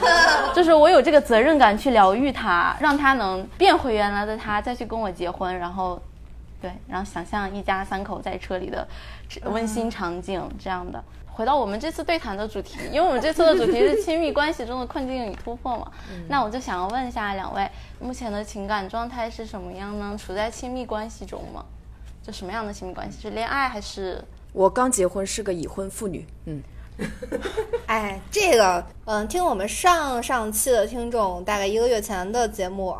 [0.53, 5.99] 就是我有这个责任感去疗愈他，让他能变回原来的他，再去跟我结婚，然后。
[6.61, 8.87] 对，然后想象一家三口在车里的
[9.45, 11.03] 温馨场景，这样的。
[11.27, 15.89] 回到我们这次对谈的主题，因为我们这次的主题是亲密关系中的困境与突破嘛。
[16.27, 17.65] 那我就想要问一下两位，
[18.01, 20.17] 目前的情感状态是什么样呢？
[20.17, 21.63] 处在亲密关系中吗？
[22.21, 23.21] 就什么样的亲密关系？
[23.21, 24.21] 是恋爱还是？
[24.51, 26.27] 我刚结婚，是个已婚妇女。
[26.45, 26.61] 嗯。
[27.87, 32.93] 哎，这个，嗯，听我们上上期的听众，大概一个月前的节目。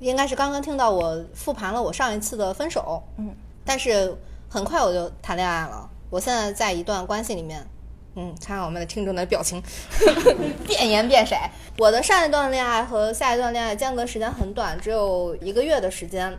[0.00, 3.34] 应该是刚刚听到我复盘了我上一次的分手，嗯，
[3.64, 4.16] 但是
[4.48, 5.88] 很快我就谈恋爱了。
[6.10, 7.64] 我现在在一段关系里面，
[8.16, 9.62] 嗯，看看我们的听众的表情，
[10.66, 11.36] 变颜变色。
[11.78, 16.36] 我的上一段恋爱和下一段恋爱间隔时间很短，只有一个月的时间。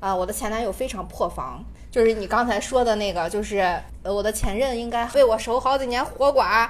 [0.00, 3.58] 啊，我的前男友非常破防，就是你刚才说的那个，就是
[4.02, 6.66] 呃，我的前任应该为我守好几年活寡，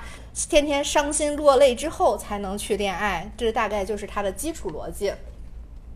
[0.48, 5.12] 天天伤心落泪之后才能去恋爱，这大概就是他的基础逻辑。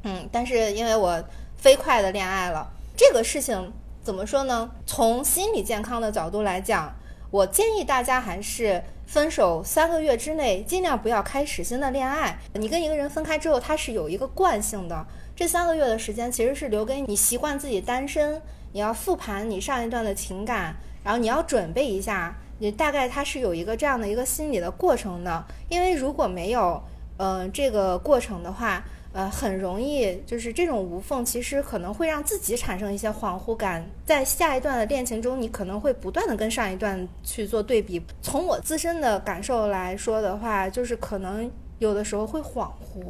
[0.04, 1.22] 嗯，但是因为我
[1.56, 4.70] 飞快的恋爱了，这个事情怎么说呢？
[4.86, 6.94] 从心理健康的角度来讲，
[7.30, 12.38] 我建议大家还是分手三个月之内尽量不要开始新的恋爱。
[12.52, 25.42] 你跟一个人分开之后，他是有一个惯性的，这三个月的时间其实是留给你习惯自己单身，你要复盘你上一段的情感，然后你要准备一下，你大概他是有一个这样的一个心理的过程的。
[25.70, 26.82] 因为如果没有，
[27.16, 28.84] 嗯，这个过程的话。
[29.14, 33.88] 呃，很容易就是这种无缝，其实可能会让自己产生一些恍惚感。
[34.04, 38.02] 在下一段的恋情中，你可能会不断的跟上一段去做对比。
[38.20, 41.48] 从我自身的感受来说的话，就是可能
[41.78, 43.04] 有的时候会恍惚，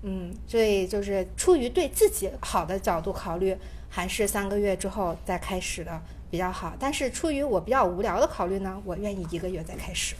[0.00, 3.54] 嗯，所以就是出于对自己好的角度考虑，
[3.90, 6.74] 还是三个月之后再开始的比较好。
[6.80, 10.14] 但是出于我比较无聊的考虑呢，我愿意一个月再开始。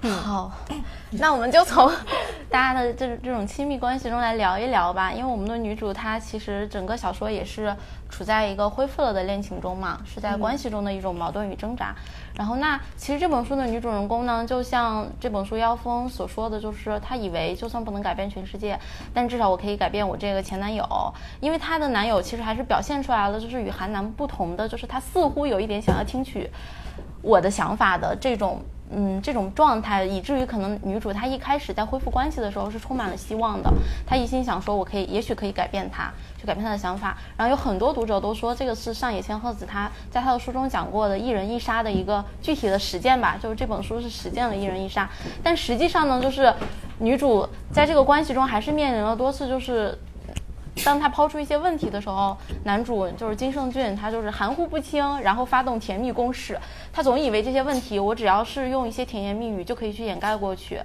[0.00, 0.52] 好，
[1.10, 1.90] 那我们就从
[2.48, 5.12] 大家的这这种亲密关系中来聊一聊吧。
[5.12, 7.74] 因为我们的女主她其实整个小说也是
[8.08, 11.92] 处在一个恢复了的恋情中嘛，是在关系中的一种矛盾与挣扎。
[12.36, 18.78] 然后那其实这本书的女主人公呢，就像这本书妖风所说的就是她以为就算不能改变全世界，
[19.12, 20.86] 但至少我可以改变我这个前男友。
[21.40, 26.48] 因为她的男友其实还是表现出来了，就是与韩男不同的，就是他似乎有一点想要听取
[27.20, 28.62] 我的想法的这种。
[28.90, 33.72] 嗯，这种状态以至于可能女主她一开始在恢复关系的时候是充满了希望的，
[34.06, 37.16] 她一心想说我可以，也许可以改变他，去改变他的想法。
[37.36, 45.08] 然后有很多读者都说这个是上野千鹤子她在她的书中讲过的一人一杀的一个具体的实践吧，就是这本书是实践了一人一杀。
[45.42, 46.52] 但实际上呢，就是
[46.98, 49.98] 女主在这个关系中还是面临了多次就是。
[50.84, 56.58] 当他抛出一些问题的时候，男主就是金圣俊，他就是含糊不清，然后发动甜蜜攻势。
[56.92, 60.80] 他总以为这些问题我只要是用一些甜言蜜语就可以去掩盖过去，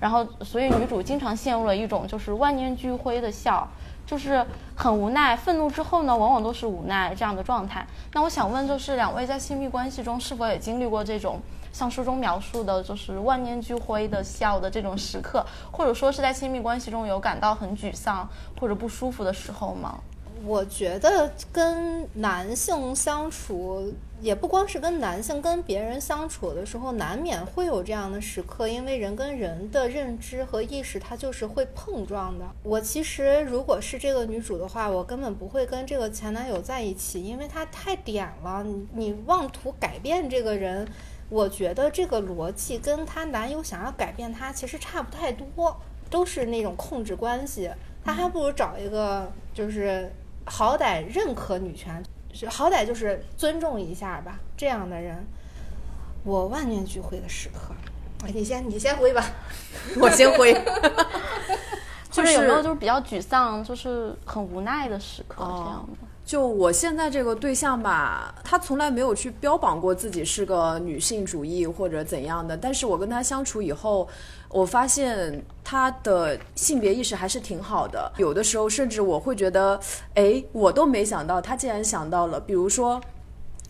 [0.00, 3.68] 然后所以女主经常陷入了一种就是万念俱灰的笑，
[4.06, 4.44] 就是
[4.76, 5.36] 很无奈。
[5.36, 7.86] 愤怒之后呢，往往都是无奈这样的状态。
[8.12, 11.40] 那我想问，就是两位在亲密关系中是否也经历过这种？
[11.72, 18.28] 像书中描述的，就是万念俱灰的笑的这种时刻，或者说是在亲密关系中有感到很沮丧
[18.60, 20.00] 或者不舒服的时候吗？
[20.44, 32.44] 我觉得跟男性相处也不光是跟男性跟别人相处的时候，难免会有这样的时刻，因为人跟人的认知和意识，它就是会碰撞的。
[32.62, 38.64] 我其实如果是这个女主的话，我根本不会跟这个前男友在一起，因为他太点了。
[38.92, 40.86] 你妄图改变这个人，
[41.28, 45.76] 我觉得这个逻辑跟她男友想要改变她其实差不太多，
[46.08, 47.70] 都是那种控制关系。
[48.04, 50.10] 她还不如找一个就是
[50.46, 52.02] 好歹认可女权。
[52.46, 55.26] 好歹就是尊重一下吧，这样的人，
[56.24, 57.74] 我万念俱灰的时刻。
[58.24, 59.24] 哎，你先，你先回吧，
[60.00, 60.54] 我先回。
[62.10, 66.07] 就是有没有就是比较沮丧，就是很无奈的时刻这样的？
[66.28, 74.06] 就我现在这个对象吧，他从来没有去标榜过自己是个女性主义或者怎样的，但是我跟他相处以后，
[74.50, 78.12] 我发现他的性别意识还是挺好的。
[78.18, 79.80] 有的时候甚至我会觉得，
[80.16, 82.38] 哎，我都没想到他竟然想到了。
[82.38, 83.00] 比如说，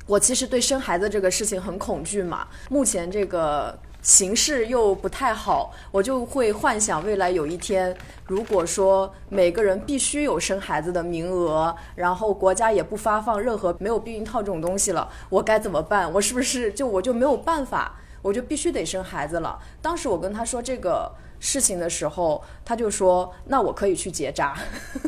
[0.05, 3.79] 我其实对生孩子这个事情很恐惧嘛，目前这个。
[4.01, 7.95] 形势又不太好，我就会幻想未来有一天，
[8.25, 16.11] 如果说每个人必须有生孩子的名额，然后国家也不发放任何没有避孕套这种东西了，我该怎么办？
[16.13, 19.59] 我是不是就我就没有办法，我就必须得生孩子了？
[19.83, 24.57] 当时我跟他说这个事情的时候，他就说那我可以去结扎。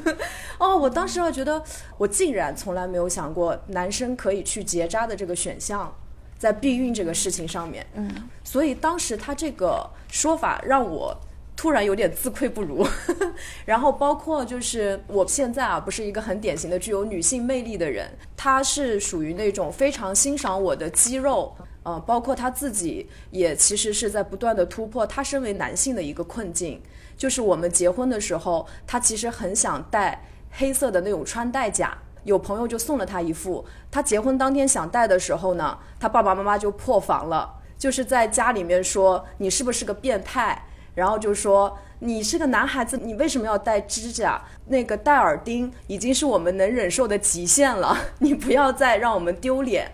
[0.59, 1.62] 哦，我当时我觉得
[1.97, 5.95] 我竟然从来没有想过男生可以去结扎的这个选项。
[6.41, 8.11] 在避孕这个事情上面，嗯，
[8.43, 11.14] 所以当时他这个说法让我
[11.55, 12.82] 突然有点自愧不如。
[13.66, 26.80] 然后包括就是我现在啊，不是一个很典型的具有女性魅力的人，他是属于那种非常欣赏我的肌肉，呃，包括他自己也其实是在不断的突破他身为男性的一个困境。
[27.18, 31.99] 就是我们结婚的时候，他其实很想戴黑色的那种穿戴甲。
[32.25, 44.43] 有朋友就送了他一副，他结婚当天想戴的时候呢，他爸爸妈妈就破防了，就是在家里面说你是不是个变态，然后就说你是个男孩子，你为什么要戴指甲？
[44.66, 49.91] 那个戴耳钉已经是我们能忍受的极限了， 你不要再让我们丢脸。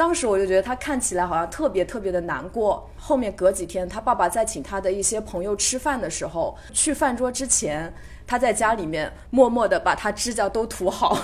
[0.00, 2.88] 当时我就觉得他看起来好像特别特别的难过。
[2.96, 7.92] 后面隔几天，他爸爸在请他的一些朋友吃饭的时候，去饭桌之前。
[8.26, 11.18] 他在家里面默默地把他指甲都涂好，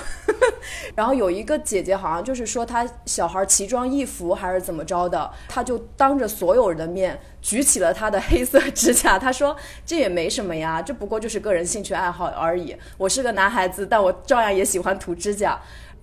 [0.96, 12.76] 然后有一个姐姐好像就是说他小孩奇装异服还是怎么着的，他就当着所有人的面举起了他的黑色指甲，他说这也没什么呀，这不过就是个人兴趣爱好而已。
[12.98, 15.56] 我是个男孩子，但我照样也喜欢涂指甲。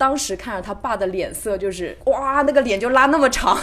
[0.04, 3.58] 当时看着他爸的脸色就是哇，那个脸就拉那么长。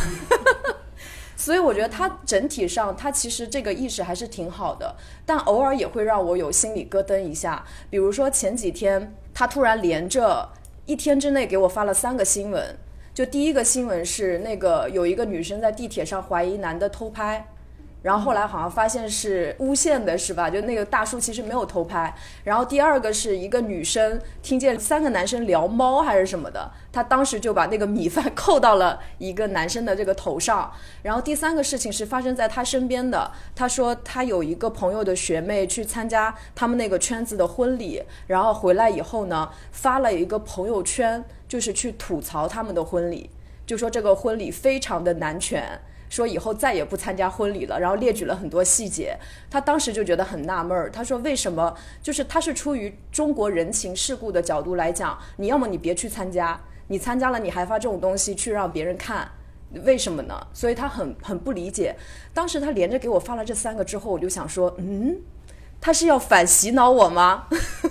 [1.37, 7.63] 所以我觉得他整体上，他其实这个意识还是挺好的，但偶尔也会让我有心里咯噔一下。
[7.91, 10.49] 比如说前几天，他突然连着
[10.87, 12.75] 一天之内给我发了三个新闻，
[13.13, 17.47] 就第一个新闻是那个有一个女生在地铁上怀疑男的偷拍。
[18.03, 20.49] 然后后来好像发现是诬陷的，是吧？
[20.49, 22.15] 就那个大叔其实没有偷拍。
[22.45, 30.73] 然后第二个是一个女生听见三个男生聊猫还是什么的，她当时就把那个米饭扣到了一个男生的这个头上。
[31.03, 43.29] 然后第三个事情是发生在她身边的，她说她有一个朋友的学妹去参加他们那个圈子的婚礼，然后回来以后呢，发了一个朋友圈，就是去吐槽他们的婚礼，
[43.67, 45.79] 就说这个婚礼非常的男权。
[46.11, 49.17] 说以后再也不参加婚礼了，然后列举了很多细节。
[49.49, 51.75] 他当时就觉得很纳闷儿，他说：“为什么？
[52.03, 59.31] 就是他是出于中国人情世故的角度来讲，你要么你别去参加，你参加了你还发这种东西去让别人看，
[59.85, 61.97] 为什么呢？”所以他很很不理解。
[62.35, 65.17] 当时他连着给我发了这三个之后，我就想说：“嗯。”
[65.83, 67.47] 他是要反洗脑我吗？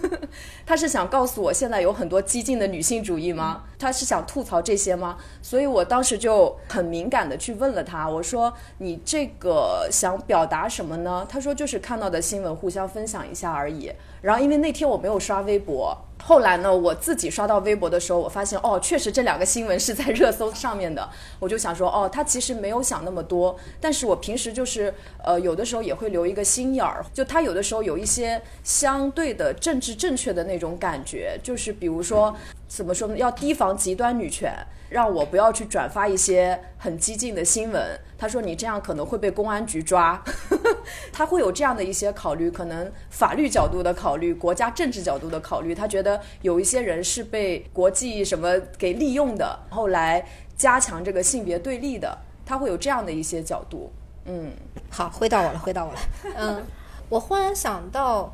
[0.69, 3.63] 他是想告诉我现在有很多激进的女性主义吗？
[3.79, 5.17] 他是想吐槽这些吗？
[5.41, 11.25] 所以我当时就很敏感的去问了他，我说你这个想表达什么呢？
[11.27, 13.91] 他说就是看到的新闻互相分享一下而已。
[14.21, 15.97] 然后因为那天我没有刷微博。
[16.21, 21.09] 后来呢，我自己刷到微博的时候，我发现哦，确实这两个新闻是在热搜上面的。
[21.39, 23.55] 我就想说，哦，他其实没有想那么多。
[23.79, 24.93] 但是我平时就是，
[25.23, 32.35] 呃，有的时候也会留一个心眼儿，就他有的时候有一些相对的政治正确的那种感觉，就是比如说
[32.67, 34.53] 怎么说呢，要提防极端女权。
[34.89, 37.99] 让我不要去转发一些很激进的新闻。
[38.17, 40.19] 他说你这样可能会被公安局抓，
[41.13, 45.75] 他会有这样的一些考虑，可能法律角度的考虑，国家政治角度的考虑。
[45.75, 50.25] 他觉得有一些人是被国际什么给利用的，后来
[50.57, 53.91] 加强这个性别对立的，他会有这样的一些角度。
[54.25, 54.51] 嗯，
[54.89, 55.99] 好，回到我了，回到我了。
[56.35, 56.65] 嗯，
[57.09, 58.33] 我忽然想到。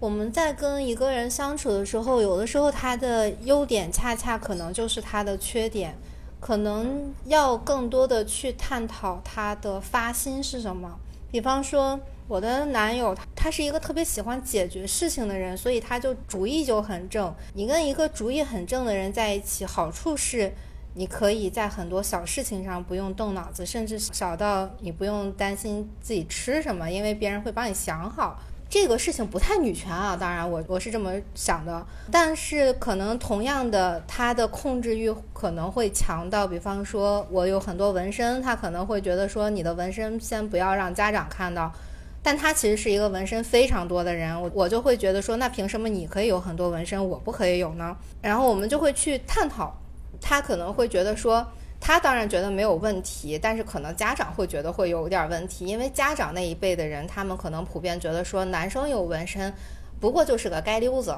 [0.00, 5.96] 我们在跟一个人相处的时候，有的时候他的优点恰恰可能就是他的缺点，
[6.40, 10.98] 可能要更多的去探讨他的发心是什么。
[11.30, 17.34] 比方说，我的男友他他是一个特别喜欢解决事情的人，所以他就主意就很正。
[17.54, 20.52] 你跟一个主意很正的人在一起，好处是。
[20.96, 28.38] 你可以在很多小事情上不用动脑子，甚至小到你不用担心自己吃什么，因为别人会帮你想好。
[28.74, 31.86] 这个事情不太女权啊，当然我我是这么想的。
[32.10, 41.72] 但是可能同样的，他的控制欲可能会强到，比方说我有很多纹身，他可能会觉得说你的纹身先不要让家长看到。
[42.20, 47.96] 但他其实是一个纹身非常多的人，我我就会觉得说，那凭什么你可以有很多纹身，我不可以有呢？
[48.22, 49.72] 然后我们就会去探讨。
[50.20, 51.46] 他可能会觉得说，
[51.86, 59.52] 他当然觉得没有问题，但是可能家长会觉得会有点问题，因为家长那一辈的人，他们可能普遍觉得说，男生有纹身，
[60.00, 61.14] 不过就是个街溜子，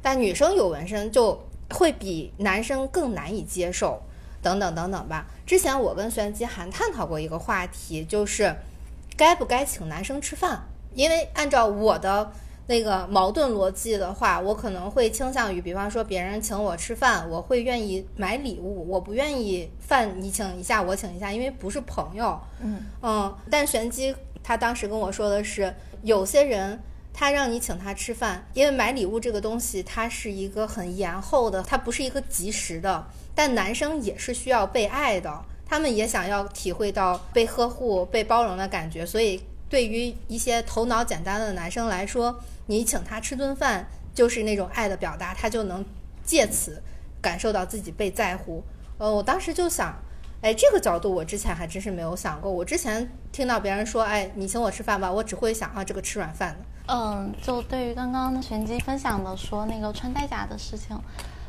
[0.00, 1.38] 但女生有纹身就
[1.68, 4.00] 会比男生更难以接受，
[4.40, 5.26] 等等等等吧。
[5.44, 8.56] 之前我跟玄机还探讨过一个话题，就是
[9.18, 10.62] 该不该请男生吃饭，
[10.94, 12.32] 因为按照我的。
[12.68, 22.36] 那个矛盾逻辑的话，我可能会倾向于，比方说别人请我吃饭，我会愿意买礼物，我不愿意饭你请一下我请一下，因为不是朋友。
[22.60, 24.12] 嗯嗯，但玄机
[24.42, 26.80] 他当时跟我说的是，有些人
[27.14, 33.06] 他让你请他吃饭，因为买礼物这个东西它是一个很延后的，它不是一个及时的。
[33.32, 42.36] 但男生也是需要被爱的，他们也想要体会到被呵护、被包容的感觉，所以对于一些头脑简单的男生来说。
[42.66, 45.84] 你请他吃顿饭，就是那种爱的表达，他就能
[46.24, 46.82] 借此
[47.20, 48.62] 感受到自己被在乎。
[48.98, 49.94] 呃，我当时就想，
[50.42, 52.50] 哎，这个角度我之前还真是没有想过。
[52.50, 56.92] 我之前听到别人说，哎，你请我吃饭吧，我只会想啊，这个吃软饭的。
[56.92, 60.98] 嗯，就对于刚刚玄机分享的说那个穿戴甲的事情，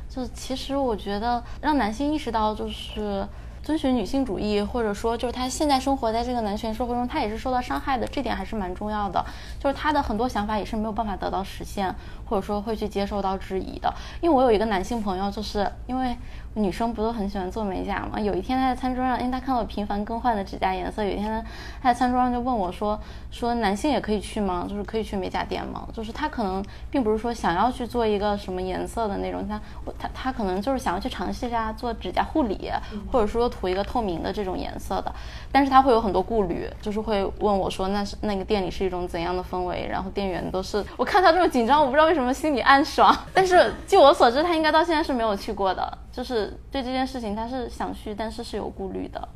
[0.09, 3.28] 就其实我觉得让男性意识到就是。
[3.68, 9.22] 遵循女性主义，或者说就是他现在生活在这个男权社会中，他也是受到伤害的，这点还是蛮重要的。
[9.59, 11.93] 就是他的很多想法也是没有办法得到实现，
[12.30, 13.93] 或者说会去接受到质疑的。
[14.22, 16.15] 因为我有一个男性朋友，就是因为。
[16.57, 18.19] 女生不都很喜欢做美甲吗？
[18.19, 21.41] 有一天她在餐桌上，因为她看到我频繁更换的指甲颜色，有一天他
[21.83, 22.99] 他在餐桌上就问我说
[23.29, 24.65] ：“说男性也可以去吗？
[24.67, 25.87] 就是可以去美甲店吗？
[25.93, 29.61] 就是她可能并不是说想要去做一个什么颜色的那种，她
[29.99, 32.71] 她她可能就是想要去尝试一下做指甲护理，
[33.11, 35.13] 或者说涂一个透明的这种颜色的。
[35.51, 39.87] 但是他会有很多顾虑，就是会问我说：那是那个店里是一种怎样的氛围？
[39.89, 40.83] 然后店员都是……
[40.97, 43.15] 我看她这么紧张，我不知道为什么心里暗爽。
[43.33, 49.30] 但是据我所知，她应该到现在是没有去过的。”就是对这件事情，他是想去，但是是有顾虑的。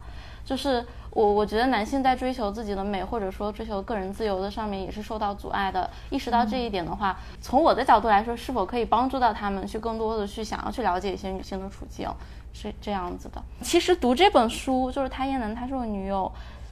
[0.43, 5.87] 就是我，我觉得男性在追求自己的美，或者说追求个人自由的上面，也是受到阻碍的。
[6.09, 12.09] 意识到这一点的话，从我的角度来说，是否可以帮助到他们去更多的去想要去了解一些女性的处境，
[12.51, 13.39] 是这样子的。
[13.61, 16.31] 其实读这本书，就是他燕南，他是我女友。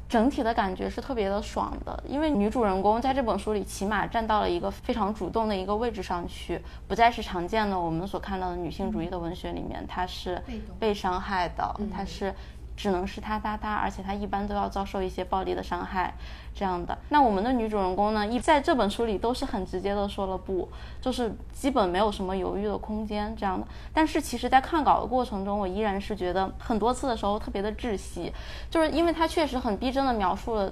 [0.10, 10.42] 整体的感觉是特别的爽的，因为女主人公在这本书里起码站到了一个非常主动的一个位置上去，不再是常见的我们所看到的女性主义的文学里面，她是
[10.80, 12.34] 被伤害的，她是。
[12.80, 16.14] 只能是他他他，而且他一般都要遭受一些暴力的伤害，
[16.56, 16.98] 这样的。
[17.10, 20.70] 那我们的女主人公呢，一在这本书里都是很直接的说了不，
[21.02, 23.68] 就是基本没有什么犹豫的空间，这样的。
[23.94, 28.32] 但是其实，在看稿的过程中，我依然是觉得很多次的时候特别的窒息，
[28.70, 30.72] 就是因为他确实很逼真的描述了。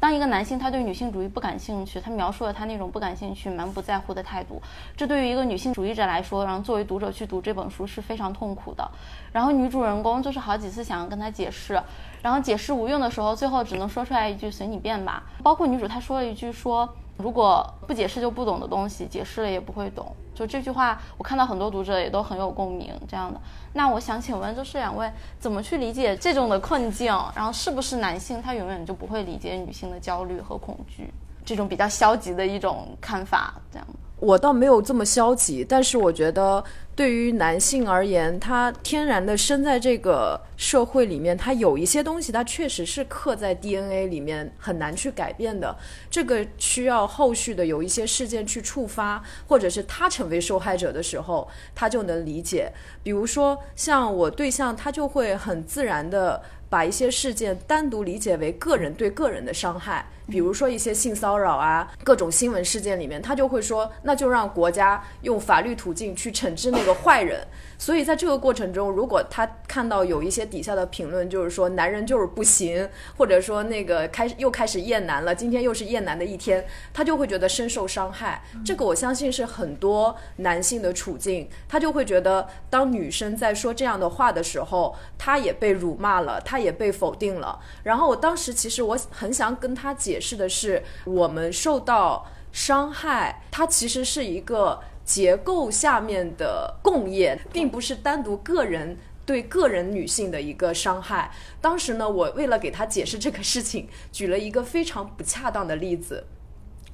[0.00, 4.62] 当一个男性他对女性主义不感兴趣，他描述了他那种不感兴趣、蛮不在乎的态度，
[4.96, 8.88] 这对于一个女性主义者来说，然后作为读者去读这本书是非常痛苦的。
[9.32, 11.80] 然后女主人公就是好几次想要跟他解释，
[12.22, 15.24] 然后解释无用的时候，最后只能说出来一句随你便吧。
[15.42, 16.88] 包括女主她说了一句说。
[17.18, 20.14] 如果不解释就不懂的东西，解释了也不会懂。
[20.34, 22.94] 就这句话，我看到很多读者也都很有共鸣。
[23.08, 23.40] 这样的，
[23.72, 25.10] 那我想请问，就是两位
[25.40, 27.06] 怎么去理解这种的困境？
[27.34, 31.12] 然后是不是男性他永远就不会理解女性的焦虑和恐惧？
[31.44, 33.86] 这种比较消极的一种看法，这样。
[34.20, 36.62] 我倒没有这么消极，但是我觉得
[36.98, 45.78] 对于男性而言，他天然的生在这个社会里面，他有一些东西，他确实是刻在 DNA 里面，很难去改变的。
[46.10, 52.72] 这个需要后续的有一些事件去触发，或者是他成为受害者的时候，他就能理解。
[53.04, 60.04] 比如说像我对象，他就会很自然的把一些事件单独理解为个人对个人的伤害。
[60.30, 67.46] 比如说一些性骚扰啊，各种新闻事件里面，他就会说，那就让国家用法律途径去惩治那个个坏人。
[67.80, 78.42] 所以在这个过程中，如果他看到有一些底下的评论，就是说男人就是不行，或者说那个开始又开始厌男了，今天又是厌男的一天，他就会觉得深受伤害。
[78.64, 87.60] 这个我相信是很多男性的处境，他就会觉得当女生在说这样的话的时候，他也被辱骂了，他也被否定了。
[87.84, 94.80] 然后我当时其实我很想跟他解释的是，我们受到伤害，它其实是一个。
[95.08, 98.94] 结构下面的共业，并不是单独个人
[99.24, 101.32] 对个人女性的一个伤害。
[101.62, 106.22] 当时呢，我为了给他解释这个事情，举了一个非常不恰当的例子，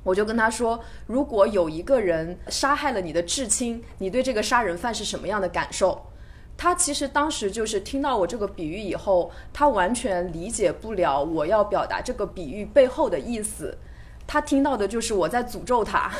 [0.04, 6.06] 我就跟他说：如果有一个人杀害了你的至亲，你对这个杀人犯是什么样的感受？
[6.56, 13.76] 他其实当时就是听到我这个比喻以后，他完全理解不了我要表达这个比喻背后的意思。
[14.26, 16.10] 他听到的就是我在诅咒他，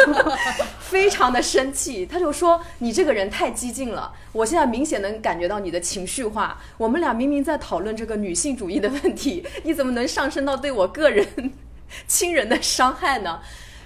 [0.80, 2.06] 非常的生气。
[2.06, 6.58] 他就说：“你这个人太激进了，我现在明显能感觉到你的情绪化。
[6.78, 11.52] 我们俩明明在讨论这个女性主义的问题，你怎么能上升到对我个人
[12.06, 13.40] 亲人的伤害呢？”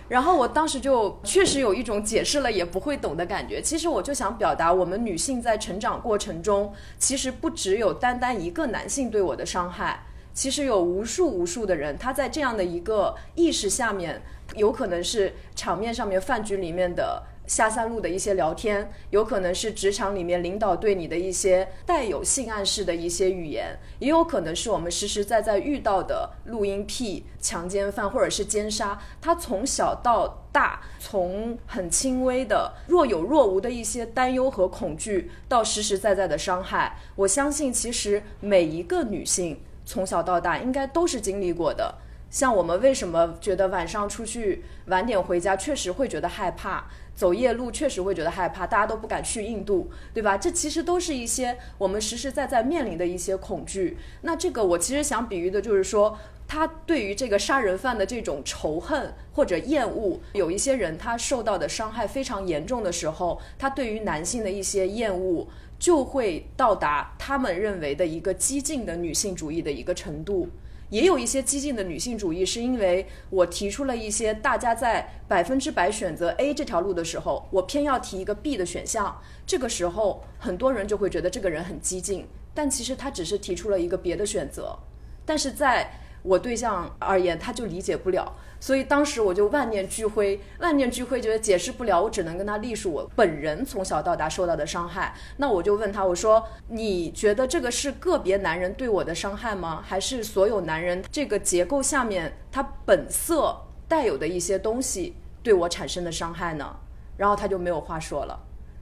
[0.08, 3.60] 然后我当时就确实有一种解释了也不会懂的感觉。
[3.60, 10.04] 其实我就想表达，我们女性在成长过程中，其实不只有单单一个男性对我的伤害。
[10.38, 14.22] 其实有无数无数的人，他在这样的一个意识下面，
[14.54, 28.96] 有可能是场面上面饭局里面的下三路的一些聊天，有可能是职场里面领导对你的一些带有性暗示的一些语言，也有可能是我们实实在在遇到的录音癖、强奸犯或者是奸杀。
[29.20, 36.96] 他从小到大，从很轻微的若有若无的一些担忧和恐惧，到实实在在的伤害。
[37.16, 39.58] 我相信，其实每一个女性。
[39.88, 41.94] 从小到大应该都是经历过的。
[42.28, 46.84] 像我们为什么觉得晚上出去晚点回家，确实会觉得害怕；
[47.14, 50.36] 走夜路确实会觉得害怕，大家都不敢去印度，对吧？
[50.36, 53.96] 这其实都是一些我们实实在在面临的一些恐惧。
[54.20, 65.48] 那这个我其实想比喻的就是说，他对于这个杀人犯的这种仇恨或者厌恶，有一些人他受到的伤害非常严重的时候，他对于男性的一些厌恶。
[65.78, 70.48] 就会到达他们认为的一个激进的女性主义的一个程度，
[70.90, 84.76] 也有一些激进的女性主义是因为我提出了一些大家在百分之百选择 A 这条路的时候，我偏要提一个 B 的选项，这个时候很多人就会觉得这个人很激进，但其实他只是提出了一个别的选择，
[85.24, 85.90] 但是在
[86.22, 88.34] 我对象而言，他就理解不了。
[88.60, 95.14] 所以当时我就万念俱灰，万念俱灰，觉得解释不了，我只能跟他隶属我本人从小到大受到的伤害。
[95.36, 99.82] 那我就问他，我说：“你觉得这个是个别男人对我的伤害吗？
[99.86, 103.56] 还是所有男人这个结构下面他本色
[103.86, 106.76] 带有的一些东西对我产生的伤害呢？”
[107.16, 108.38] 然后他就没有话说了。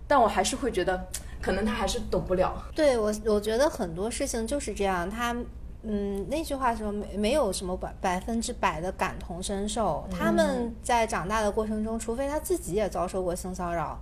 [0.09, 1.07] 但我还是会觉得，
[1.43, 2.65] 可能他还是懂不了。
[2.75, 5.37] 对我，我觉得很多事情就是这样，他。
[5.83, 10.05] 嗯，那句话说没没有什么百百分之百的感同身受。
[10.11, 13.97] 他们在长大的过程中，除非他自己也遭受过性骚扰，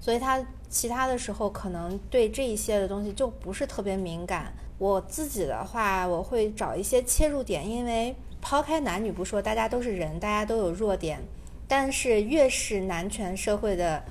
[0.00, 4.52] 所以他其他的时候可能对这一些的东西就不是特别敏感。
[4.78, 11.20] 我自己的话，我会找一些切入点，因为抛开男女不说，大家都是人，大家都有弱点，
[11.68, 14.02] 但是越是男权社会的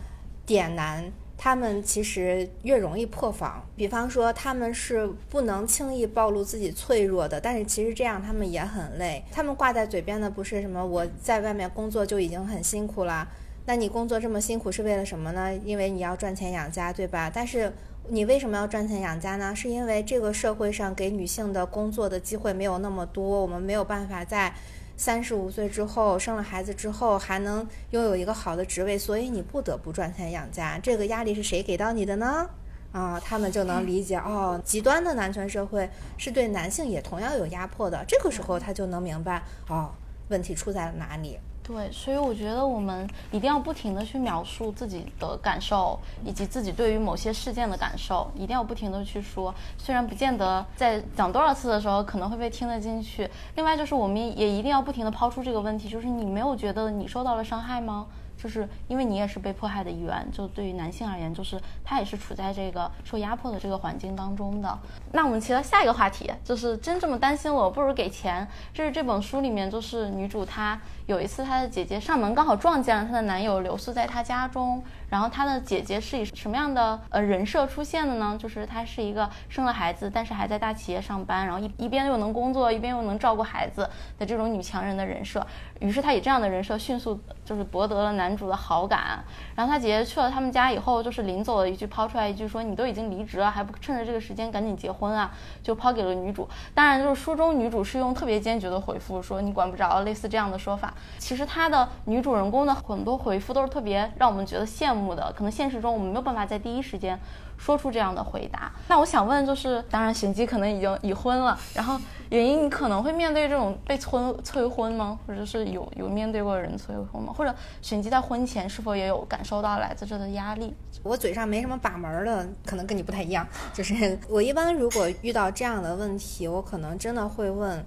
[0.46, 1.12] 点男。
[1.38, 9.24] 他们其实越容易破防，比方说他们是不能轻易暴露自己脆弱的，但是其实这样他们也很累。
[9.32, 13.28] 他们挂在嘴边的不是什么我在外面工作就已经很辛苦了，
[13.66, 15.56] 那你工作这么辛苦是为了什么呢？
[15.64, 17.32] 因为你要赚钱养家，对吧？
[17.32, 17.72] 但是
[18.10, 19.56] 你为什么要赚钱养家呢？
[19.56, 24.54] 是因为这个社会上给女性的工作的机会没有那么多，我们没有办法在。
[24.98, 30.80] 三十五岁之后生了孩子之后还能拥有一个好的职位，所以你不得不赚钱养家。
[30.80, 32.50] 这个压力是谁给到你的呢？
[32.92, 35.88] 啊，他们就能理解哦，极端的男权社会
[36.18, 38.04] 是对男性也同样有压迫的。
[38.08, 39.92] 这个时候他就能明白哦，
[40.30, 41.38] 问题出在了哪里。
[41.68, 49.54] 对，所以我觉得我们一定要不停的去描述自己的感受，以及自己对于某些事件的感受，一定要不停的去说。
[49.78, 53.30] 虽然不见得在讲多少次的时候可能会被听得进去。
[53.56, 58.08] 另外就是我们也一定要不停的抛出这个问题，就是你没有觉得你受到了伤害吗？
[58.38, 64.78] 就是因为你也是被迫害的一员，就对于男性而言，就是他也是处在这个受压迫的这个环境当中的。
[65.12, 68.48] 那我们提到下一个话题，就是真这么担心我，不如给钱。
[68.74, 78.38] 这是这本书里面，就是女主她有一次她的姐姐上门刚好撞见了她的男友留宿在她家中，然后她的姐姐是以什么样的呃人设出现的呢？
[78.40, 85.46] 就是她是一个生了孩子，但是还在大企业上班，然后一一边又能工作，一边又能照顾孩子的这种女强人的人设。
[85.80, 89.24] 于是她以这样的人设迅速就是博得了男主的好感。
[89.56, 95.32] 然后她姐姐去了他们家以后，就是临走了一句抛出来一句说：“你都已经离职了，还不趁着这个时间赶紧结婚啊？”
[95.62, 96.48] 就抛给了女主。
[96.74, 100.94] 当然，就是书中女主是用特别坚决的回复说：“你管不着。”类似这样的说法。
[101.18, 105.32] 其实她的女主人公的很多回复都是特别让我们觉得羡慕目的。
[105.34, 107.18] 可能现实中我们没有办法在第一时间
[107.58, 108.72] 说出这样的回答。
[108.88, 115.20] 那我想问，就是当然，沈基可能已经已婚了，然后原因你可能会面对这种被催催婚吗？
[115.26, 117.34] 或者是有有面对过人催婚吗？
[117.36, 120.76] 或者沈基在婚前是否也有感受到来自这的压力？
[121.04, 123.48] 我嘴上没什么把门的，可能跟你不太一样。
[123.74, 127.84] 就是我一般如果遇到这样的问题，我可能真的会问：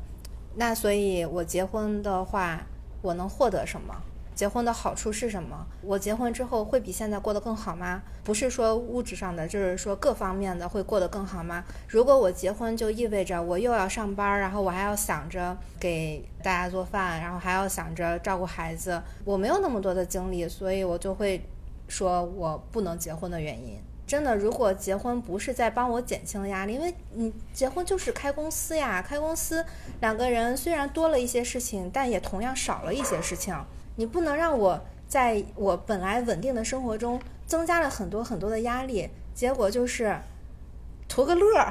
[0.57, 2.61] 那所以我结婚的话，
[3.03, 3.95] 我能获得什么？
[4.41, 5.67] 结婚的好处是什么？
[5.83, 8.03] 我结婚之后会比现在过得更好吗？
[8.25, 11.63] 不是说物质上的，就是说各方面的会过得更好吗？
[11.87, 21.45] 如果我结婚就意味着我又要上班，然后我还要想着给大家做饭，然后还要想着照顾孩子，我没有那么多的精力，所以我就会
[21.87, 23.79] 说我不能结婚的原因。
[24.07, 29.63] 真的，如果结婚不是在帮我减轻压力，因为你结婚就是开公司呀，开公司
[30.01, 33.55] 两个人虽然多了一些事情，但也同样少了一些事情。
[34.01, 40.19] 你不能让我在我本来稳定的生活中增加了很多很多的压力，结果就是
[41.07, 41.71] 图个乐儿，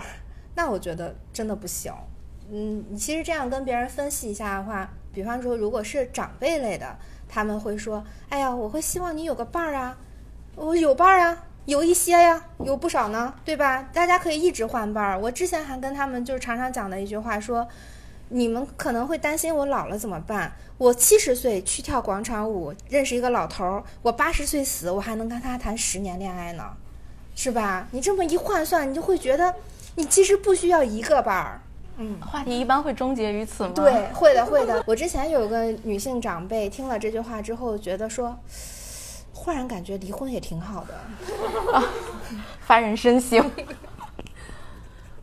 [0.54, 1.92] 那我觉得真的不行。
[2.52, 6.96] 嗯，你其实这样跟别人分析一下的话，比方说如果是长辈类的，
[7.28, 9.98] 他们会说：“哎呀，我会希望你有个伴儿啊，
[10.56, 13.90] 我有伴儿啊，有一些呀，有不少呢，对吧？
[13.92, 17.68] 大家可以一直换伴儿。”我之前还跟他们就是常常讲的一句话说。
[18.30, 20.52] 你们可能会担心我老了怎么办？
[20.78, 26.64] 我七十岁去跳广场舞，认识一个老头儿，我八十岁死，我还能跟他谈十年恋爱呢，
[27.36, 27.88] 是吧？
[27.92, 29.54] 你这么一换算，你就会觉得
[29.96, 31.62] 你其实不需要一个伴儿。
[31.98, 33.72] 嗯，话题一般会终结于此吗？
[33.76, 34.82] 对，会的，会的。
[34.88, 38.38] 我之前有个女性长辈听了这句话之后，觉得说，
[39.34, 40.94] 忽然感觉离婚也挺好的，
[41.74, 41.84] 啊，
[42.62, 43.52] 发人深省。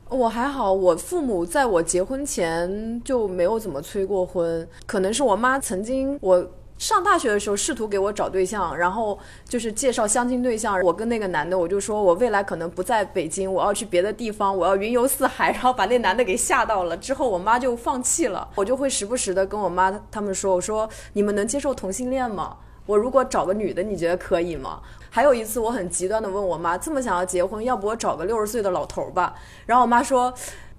[0.09, 6.49] 我还好，我父母在我结婚前就没有怎么催过婚，可能是我妈曾经我
[6.79, 22.59] 上大学的时候试图给我找对象，然后就是介绍相亲对象，我跟那个男的我就说我未来可能不在北京，我要去别的地方，我要云游四海，然后把那男的给吓到了，之后我妈就放弃了，我就会时不时的跟我妈他们说，我说你们能接受同性恋吗？
[22.87, 24.81] 我如果找个女的，你觉得可以吗？
[25.17, 29.35] 还有一次，我很极端的问我妈，这么想要结婚，要不我找个六十岁的老头儿吧？
[29.65, 30.31] 然后我妈说，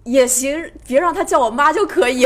[0.03, 2.23] 也行，别让他叫我妈就可以。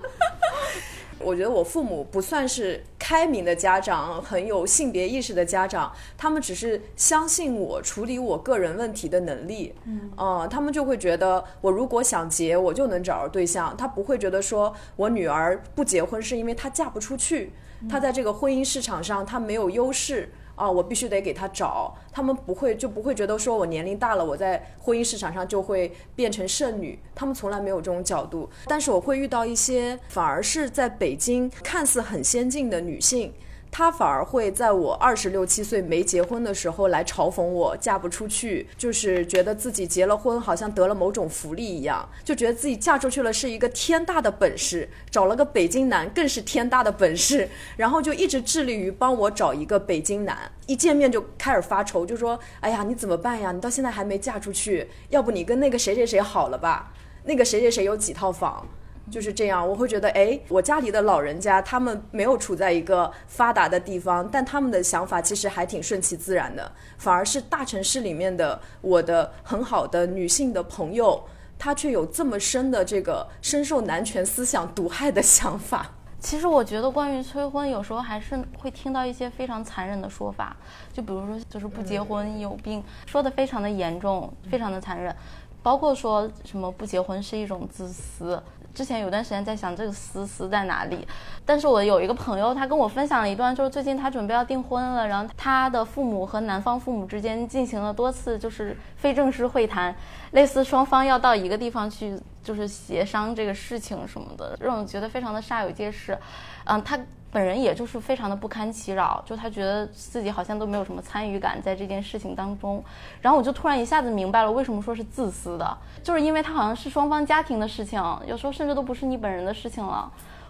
[1.20, 9.74] 我觉得我父母不算是开明的家长，很有性别意识的家长，他们只是相信我处理我个人问题的能力。
[9.86, 17.54] 嗯，呃，他们就会觉得我如果想结，我就能找着对象，他不会觉得说我女儿不结婚是因为她嫁不出去。
[17.88, 21.94] 他在这个婚姻市场上，她没有优势啊，我必须得给他找。
[22.12, 26.98] 他们不会就不会觉得说我年龄大了，我在婚姻市场上就会变成剩女。
[27.14, 28.48] 他们从来没有这种角度。
[28.66, 33.32] 但是我会遇到一些反而是在北京看似很先进的女性。
[33.76, 53.50] 他反而会在我二十六七岁没结婚的时候来嘲讽我嫁不出去，就是觉得自己结了婚好像得了某种福利一样，就觉得自己嫁出去了是一个天大的本事，找了个北京男更是天大的本事， 然后就一直致力于帮我找一个北京男，一见面就开始发愁，就说：“哎呀，你怎么办呀？
[53.50, 56.92] 你到现在还没嫁出去，要不你跟那个谁谁谁好了吧？
[57.24, 58.64] 那个谁谁谁有几套房。”
[59.10, 66.72] 就是这样，我会觉得，哎，我家里的老人家他们没有处在一个发达的地方，但他们的想法其实还挺顺其自然的。
[66.96, 71.22] 反而是大城市里面的我的很好的女性的朋友，
[71.58, 75.86] 她却有这么深的这个深受男权思想毒害的想法。
[76.18, 80.56] 其实我觉得，关于催婚，有时候还是会听到一些非常残忍的说法，
[80.90, 85.14] 就比如说，就是不结婚有病，说的非常的严重，非常的残忍，
[85.62, 88.42] 包括说什么不结婚是一种自私。
[88.74, 91.06] 之前有段时间在想这个思思在哪里，
[91.46, 99.94] 但是我有一个朋友，他跟我分享了一段，就是最近他准备要订婚了，然后他的父母和男方父母之间进行了多次就是非正式会谈，
[100.32, 106.18] 类似双方要到一个地方去就是协商这个事情什么的，让我觉得非常的煞有介事，
[106.64, 106.98] 嗯，他。
[107.34, 112.80] 本人也就是非常的不堪其扰，就他觉得自己好像都没有什么参与感在这件事情当中，
[113.20, 120.08] 然后我就突然一下子明白了为什么说是自私的，就是因为他好像是双方家庭的事情，有时候甚至都不是你本人的事情了，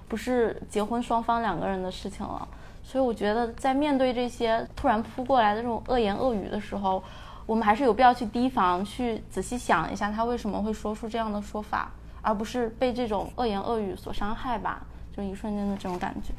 [0.09, 2.47] 不是结婚双方两个人的事情了，
[2.83, 7.03] 所以我觉得在面对这些突然扑过来的这种恶言恶语的时候，
[7.47, 14.83] 我们还是有必要去提防，去仔细想一下他为什么会说出这样的说法，而不是被这种恶言恶语所伤害吧。
[15.17, 16.33] 就一瞬间的这种感觉。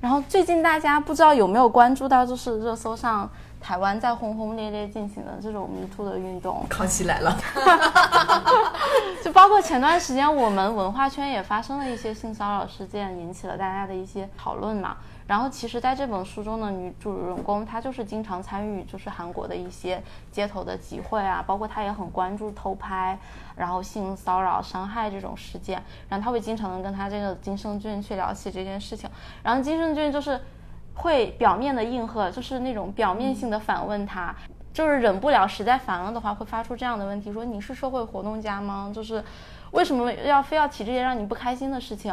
[0.00, 3.30] 然后最近大家不知道有没有关注到，就是热搜上
[3.60, 7.36] 台湾在轰轰烈烈进行的这种迷途的运动，康熙来了。
[9.22, 14.96] 就包括前段时间我们文化圈也发生了一些性骚扰事件，引起了大家的一些讨论嘛。
[15.24, 20.02] 然后其实，在这本书中的女主人公，她就是经常参与，就是韩国的一些
[20.32, 23.16] 街头的集会啊，包括她也很关注偷拍，
[23.62, 25.80] 然后性骚扰、伤害这种事件。
[26.08, 29.08] 然后他会经常的跟他这个金圣俊去聊起这件事情。
[29.44, 30.40] 然后金圣俊就是
[30.94, 34.34] 会表面的应和，就是那种表面性的反问他，
[34.74, 38.90] 就是忍不了，实在烦了的话，会发出这样的问题：说你是社会活动家吗？
[38.92, 39.22] 就是
[39.70, 42.12] 为什么要非要提这些让你不开心的事情？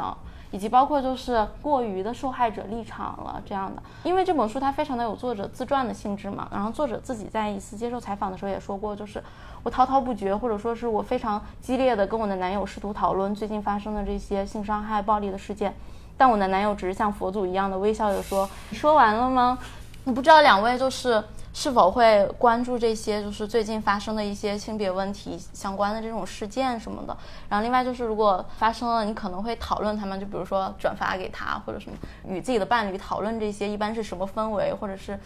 [0.52, 9.24] 以及包括就是过于的受害者立场了这样的，因为这本书它非常的有作者自传的性质嘛，然后作者自己在一次接受采访的时候也说过，就是
[9.64, 15.76] 我滔滔不绝，或者说是我非常激烈的跟我的男友试图讨论最近发生的这些性伤害、暴力的事件，
[16.18, 19.58] 但我的男友只是像佛祖一样的微笑着说：“说完了吗？”
[20.06, 21.24] 我不知道两位就是。
[21.52, 27.18] 是否会关注这些就是最近发生的一些性别问题相关的这种事件什么的？
[27.50, 31.98] 然后另外就是如果发生了，你可能会讨论他们，就比如说转发给他或者什么，
[32.28, 35.20] 与自己的伴侣讨论这些，一般是什么氛围，或者是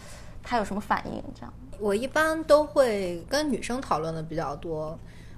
[0.44, 1.22] 他有什么反应？
[1.34, 4.96] 这样，我一般都会跟女生讨论的比较多，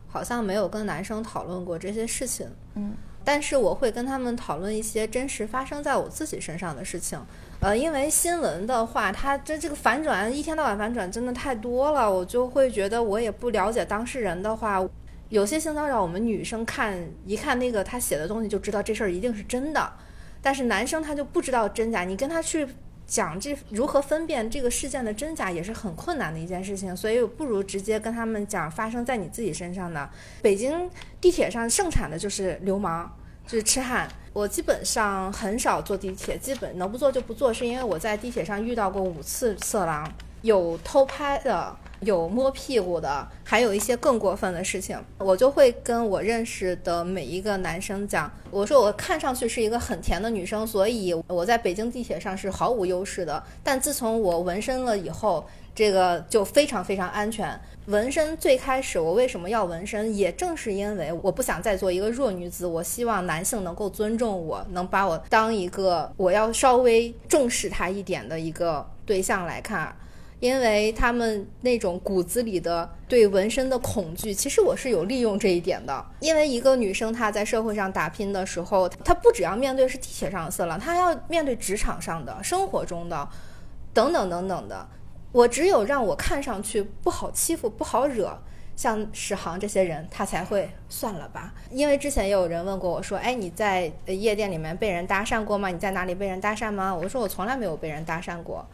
[0.09, 2.47] 好像没有跟男生讨论过这些事情。
[2.75, 2.93] 嗯，
[3.25, 7.19] 但是我会跟他们讨论一些真实发生在我自己身上的事情。
[7.61, 14.87] 呃，因为新闻的话，它这这个反转一天到晚反转真的太多了，我就会觉得我也不了解当事人的话，
[15.31, 19.91] 有些性骚扰我们女生看一看那个他写的东西就知道这事儿一定是真的，
[20.43, 22.69] 但是男生他就不知道真假，你跟他去
[23.07, 30.09] 讲这如何分辨这个事件的真假也是很困难的一件事情，所以不如直接跟他们讲发生在你自己身上的。
[30.43, 30.91] 北京
[31.21, 33.11] 地铁上盛产的就是流氓。
[33.47, 55.47] 就是痴汉，我基本上很少坐地铁，基本能不坐就不坐，是因为我在地铁上遇到过五次色狼，有偷拍的，有摸屁股的，还有一些更过分的事情，我就会跟我认识的每一个男生讲，我说我看上去是一个很甜的女生，所以我在北京地铁上是毫无优势的，但自从我纹身了以后。
[55.77, 57.61] 这个就非常非常安全。
[57.89, 69.95] 纹身最开始我为什么要纹身，也正是因为我不想再做一个弱女子，我希望男性能够尊重我，能把我当一个我要稍微重视他一点的一个对象来看，
[70.47, 76.07] 因为他们那种骨子里的对纹身的恐惧，其实我是有利用这一点的。
[76.21, 83.29] 因为一个女生她在社会上打拼的时候，她不只要面对是地铁上的色狼，她还要面对职场上的、生活中的，
[83.93, 84.87] 等等等等的。
[85.33, 88.39] 我只有让我看上去不好欺负、不好惹，
[88.77, 91.53] 像史航这些人，他才会算了吧。
[91.73, 95.71] 因为之前也有人问过我说：“哎，你在夜店里面被人搭讪过吗？
[95.71, 98.65] 你在哪里被人搭讪吗？”我说：“我从来没有被人搭讪过，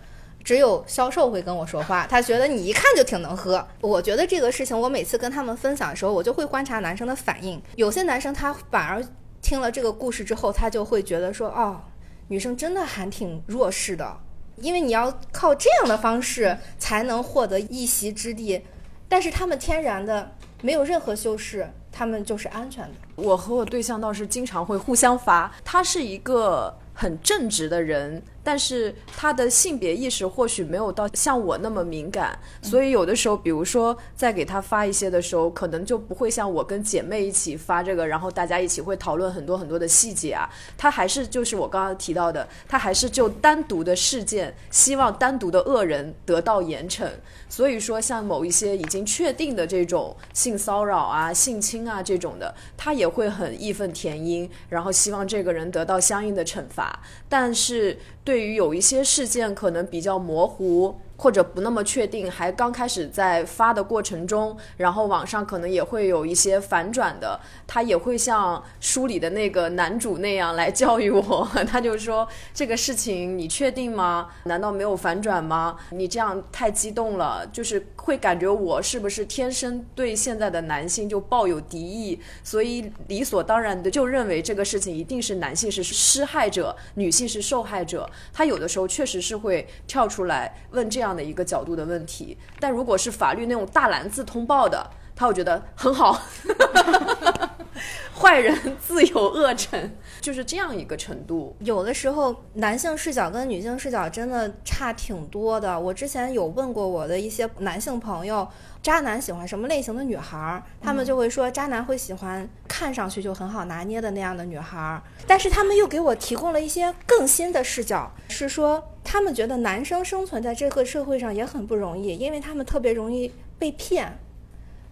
[0.45, 7.61] 只有销售会跟我说话，他觉得你一看就挺能喝。”我觉得这个事情，我每次跟他们分享的时候，我就会观察男生的反应。
[7.77, 9.05] 有些男生他反而
[9.41, 11.81] 听了这个故事之后，他就会觉得说：“哦，
[12.29, 14.17] 女生真的还挺弱势的。”
[14.57, 18.63] 因为你要靠这样的方式才能获得一席之地，
[19.09, 20.31] 但是他们天然的
[20.61, 22.91] 没有任何修饰，他们就是安全的。
[23.17, 28.23] 我和我对象倒是经常会互相发，他是一个很正直的人。
[28.45, 40.49] 但是他的性别意识或许没有到像我那么敏感，所以有的时候，比如说在给他发一些的时候，可能就不会像我跟姐妹一起发这个，然后大家一起会讨论很多很多的细节啊。
[40.77, 47.09] 他还是就是我刚刚提到的，他还是就单独的事件，希望单独的恶人得到严惩。
[47.49, 57.01] 所以说，像某一些已经确定的这种性骚扰啊、性侵啊这种的，他也会很义愤填膺，然后希望这个人得到相应的惩罚。
[57.29, 57.99] 但是。
[58.25, 60.99] 对对于有一些事件可能比较模糊。
[61.23, 74.31] 或者不那么确定，还刚开始在发的过程中，然后网上可能也会有一些反转的，他也会像书里的那个男主那样来教育我， 他就说这个事情你确定吗？
[74.47, 75.77] 难道没有反转吗？
[75.91, 88.11] 你这样太激动了，就是会感觉我是不是天生对现在的男性就抱有敌意，所以理所当然的就认为这个事情一定是男性是施害者，女性是受害者。
[88.33, 91.12] 他有的时候确实是会跳出来问这样。
[91.15, 96.21] 的一个角度的问题，但如果是法律那种大蓝字通报的，他会觉得很好。
[98.15, 101.57] 坏人 自有恶惩，就是这样一个程度。
[101.61, 105.79] 有的时候男性视角跟女性视角真的差挺多的。
[105.79, 108.47] 我之前有问过我的一些男性朋友，
[108.83, 124.19] 渣男喜欢什么类型的女孩儿，他们就会说渣男会喜欢看上去就很好拿捏的那样的女孩儿，但是他们又给我提供了一些更新的视角，是说他们觉得男生生存在这个社会上也很不容易，因为他们特别容易被骗。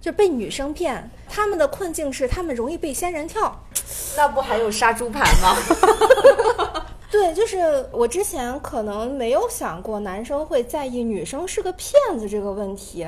[0.01, 3.61] 就被女生骗，他们的困境是他们容易被仙人跳，
[4.17, 5.57] 那不还有杀猪盘吗？
[7.11, 13.07] 对，就是我之前可能没有想过男生会在意女生是个骗子这个问题，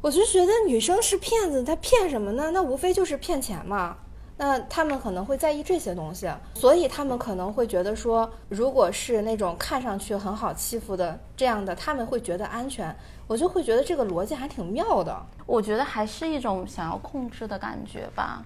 [0.00, 2.50] 我就觉得女生是骗子，她骗什么呢？
[2.52, 3.96] 那无非就是骗钱嘛。
[4.42, 12.96] 那他们可能会在意这些东西，所以他们可能会觉得说，如果是那种看上去很好欺负的这样的，他们会觉得安全。
[13.26, 15.14] 我就会觉得这个逻辑还挺妙的。
[15.44, 18.42] 我觉得还是一种想要控制的感觉吧。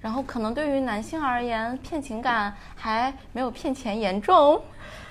[0.00, 4.60] 然后可能对于男性而言，骗情感还没有骗钱严重。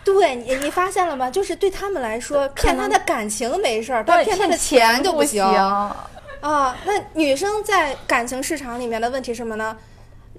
[0.03, 1.31] 对你，你发现了吗？
[1.31, 6.75] 就是对他们来说，骗他的感情没事儿，但骗他的钱就不行啊。
[6.83, 9.77] 那女生在感情市场里面的问题是什么呢？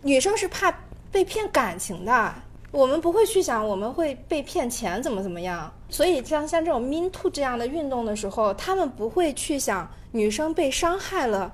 [0.02, 0.72] 女生是怕
[1.10, 2.34] 被骗感情的，
[2.70, 5.72] 我们不会去想我们会被骗钱怎么怎么样。
[5.90, 11.52] 所以像像这种 “mean to” 这样的运动的时候，他们不会去想女生被伤害了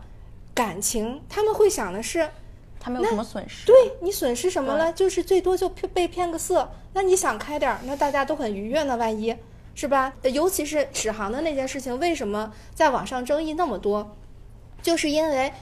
[0.52, 2.28] 感情，他们会想的是，
[2.78, 3.64] 他们有什么损失？
[3.66, 4.92] 对你损失什么了？
[4.92, 6.68] 就是最多就被骗个色。
[6.92, 9.34] 那你想开点儿，那大家都很愉悦呢，万一
[9.74, 10.12] 是吧？
[10.22, 14.16] 尤其是史航的那件事情，为什么在网上争议那么多？
[14.82, 15.52] 就是因为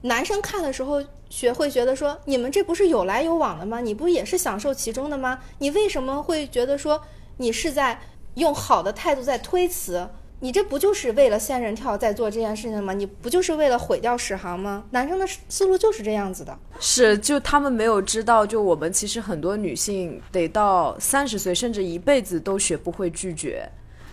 [0.00, 1.02] 男生看的时候。
[1.32, 3.80] 学会觉得说，你们这不是有来有往的吗？
[3.80, 5.38] 你不也是享受其中的吗？
[5.60, 7.00] 你为什么会觉得说，
[7.38, 7.98] 你是在
[8.34, 10.06] 用好的态度在推辞？
[10.40, 12.92] 你这不就是为了仙人跳在做这件事情吗？
[12.92, 14.84] 你不就是为了毁掉史航吗？
[14.90, 16.54] 男生的思路就是这样子的。
[16.78, 23.66] 是，就他们没有知道，就我们其实很多女性得到三十岁，甚至一辈子都学不会拒绝，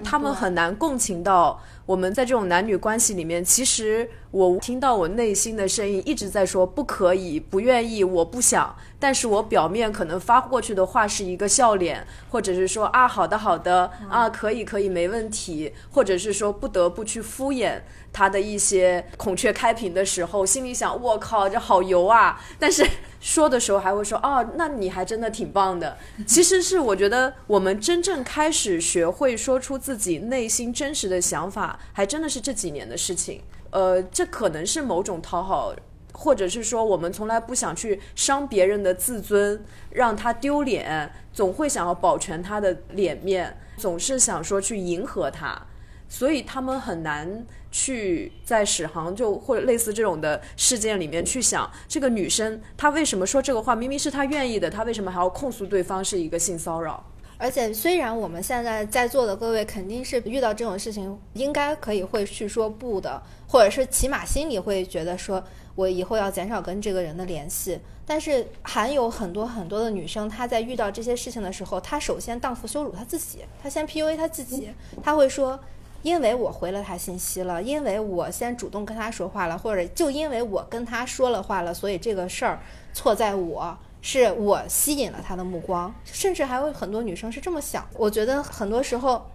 [0.03, 1.61] 他们很难共情到。
[1.85, 17.81] 我们在这种男女关系里面，其实我听到我内心的声音一直在说不可以、不愿意、我不想，但是我表面可能发过去的话是一个笑脸，或者是说啊好的好的啊可以可以没问题，或者是说不得不去敷衍
[18.11, 22.85] 他的一些孔雀开屏的时候，心里想我靠这好油啊， 但是。
[23.21, 25.97] 说的时候还会说哦，那你还真的挺棒的。
[26.25, 33.41] 其实是我觉得我们真正开始学会说出自己内心真实的想法，还真的是这几年的事情。
[33.71, 35.75] 呃，这可能是某种讨好，
[36.13, 45.61] 或者是说我们从来不想去伤别人的自尊，让他丢脸，总会想要保全他的脸面，总是想说去迎合他，
[46.09, 47.45] 所以他们很难。
[47.71, 53.75] 去在史航就或者类似这种的事件里面去想，这个女生她为什么说这个话？
[53.75, 57.05] 明明是她愿意的，她为什么还要控诉对方是一个性骚扰？
[57.37, 65.43] 而且虽然我们现在在座的各位肯定是遇到这种事情，应该可以会去说不的，或者是起码心里会觉得说
[65.75, 67.79] 我以后要减少跟这个人的联系。
[68.03, 74.71] 但是还有很多很多的女生，她在遇到这些事情的时候，她首先荡妇羞辱她自己，她先 PUA 她自己，
[75.03, 75.59] 她会说。
[76.01, 82.59] 因为我回了他信息了，因为我先主动跟他说话了，或者就因为我跟他说了话了，所以这个事儿
[82.93, 87.85] 错在我，是我吸引了他的目光，甚至还有很多女生是这么想。
[87.97, 89.25] 我觉得很多时候，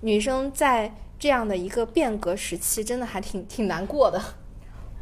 [0.00, 4.22] 女生在这样的一个变革时期，真的还挺挺难过的。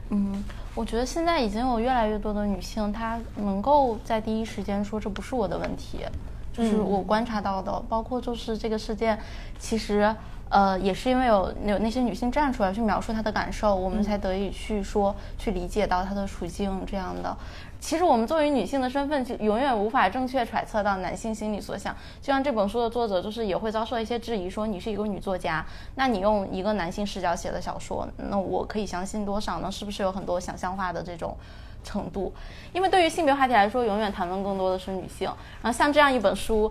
[0.08, 0.42] 嗯，
[0.74, 5.98] 我觉得现在已经有越来越多的女性，她能够在第一时间说这不是我的问题，
[6.52, 9.18] 就是我观察到的，包括就是这个事件，
[9.58, 10.16] 其实。
[10.50, 17.34] 呃，也是因为有有那些女性站出来去描述她的感受，我们才得以去说去理解到她的处境这样的。
[17.78, 21.94] 其实我们作为女性的身份，就永远无法正确揣测到男性心里所想。
[22.20, 29.70] 就像这本书的作者，就是也会遭受一些质疑，说你是一个女作家，那你用一个男性视角写的小说，那我可以相信多少呢？
[29.70, 31.34] 是不是有很多想象化的这种
[31.84, 32.34] 程度？
[32.74, 35.30] 因为对于性别话题来说，永远谈论更多的是女性。
[35.62, 36.70] 然后像这样一本书。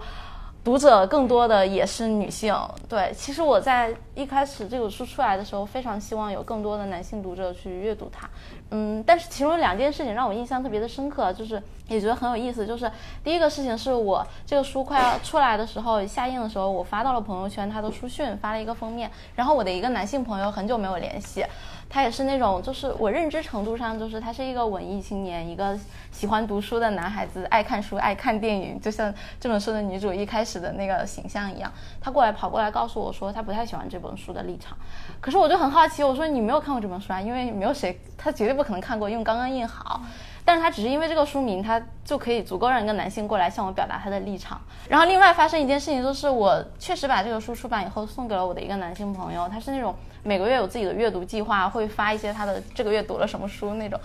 [0.70, 2.56] 读者更多的也是女性，
[2.88, 3.12] 对。
[3.16, 8.30] 其实我在一开始这本书出来的时候，非常希望有更多的男性读者去阅读它。
[8.70, 12.68] 嗯，但是其中有两件事情让我印象特别的深刻，就是也觉得很有意思。
[12.68, 12.92] 就是
[13.24, 21.44] 第一个事情是我这个书快要出来的时候，下映的时候，我发到了朋友圈，他的书讯发了一个封面，然后我的一个男性朋友很久没有联系。
[21.90, 25.76] 他也是那种，就是我认知程度上，就是他是一个文艺青年，一个
[26.12, 31.72] 喜欢读书的男孩子，爱看书，爱看电影，就像这本书的女主一开始的那个形象一样。
[32.00, 34.78] 他过来跑过来告诉我说，他不太喜欢这本书的立场。
[35.20, 37.20] 可是我就很好奇，我说你没有看过这本书啊？
[37.20, 40.00] 因为没有谁，他绝对不可能看过，因为刚刚印好。
[40.46, 44.60] 但是他只是因为这个书名，他就可以足够让一个男性过来向我表达他的立场。
[44.88, 54.00] 然后另外发生一件事情，就是我确实把这个书出版以后送给了我的一个男性朋友，他是那种每个月有自己的阅读计划，会发一些他的这个月读了什么书那种。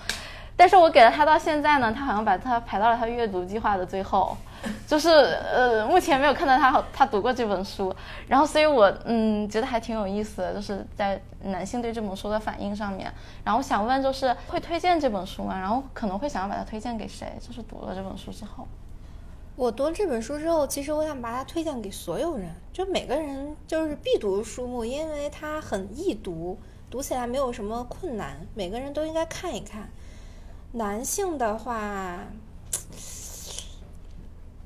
[0.56, 4.36] 但是我给了他到现在呢，他好像把他排到了他阅读计划的最后，
[4.86, 7.92] 就是呃，目前没有看到他他读过这本书。
[8.28, 13.12] 然后，所以我嗯觉得还挺有意思的，就是在男性对这本书的反应上面。
[13.42, 15.58] 然后想问，就是会推荐这本书吗？
[15.58, 17.26] 然后可能会想要把它推荐给谁？
[17.40, 18.64] 就是读了这本书之后，
[19.56, 26.58] 我读了这本书之后，其实我想把它推荐给所有人，就每个人就是必读书目，因为它很易读，
[26.90, 29.88] 读起来没有什么困难，每个人都应该看一看。
[30.72, 32.18] 男性的话，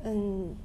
[0.03, 0.57] 嗯，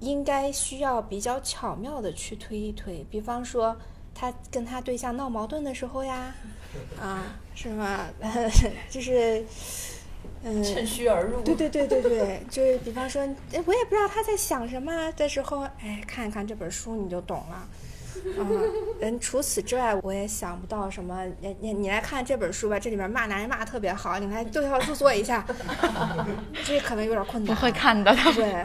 [0.00, 3.74] 应该需要比较巧妙的去推一推，比方说
[4.14, 6.34] 他跟他对象闹矛盾的时候呀，
[7.00, 8.06] 啊，是吗？
[8.90, 9.42] 就是
[10.44, 11.40] 嗯，趁虚而入。
[11.42, 13.22] 对对对对对， 就是比方说，
[13.52, 17.66] 哎，我也不知道他在想什么的时候，哎，看一看这本书你就懂了。
[18.24, 18.62] 嗯，
[19.00, 21.24] 嗯，除此之外，我也想不到什么。
[21.40, 25.44] 你你你来看这本书吧，这里面骂男人骂的特别好，你来对号入座一下。
[26.64, 27.54] 这可能有点困难。
[27.54, 28.64] 不会看的，对。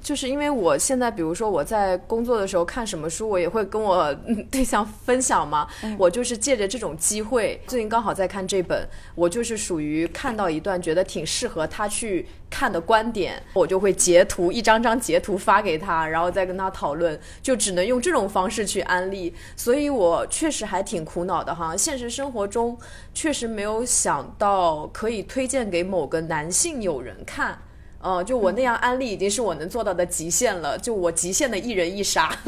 [0.00, 4.12] 就是因为我现在，比如说我在工作的时候看什么书，我也会跟我
[4.50, 5.66] 对象分享嘛。
[5.98, 19.34] 我就是借着这种机会，最近刚好在看这本，我就是属于看到一段觉得挺适合他去看的观点，我就会截图一张张截图发给他，然后再跟他讨论，就只能用这种方式去安利。
[19.56, 22.78] 所以我确实还挺苦恼的哈，现实生活中
[23.12, 27.58] 确实没有想到可以推荐给某个男性友人看。
[28.04, 32.30] 呃，就我那样安利已经是我能做到的极限了，就我极限的一人一杀。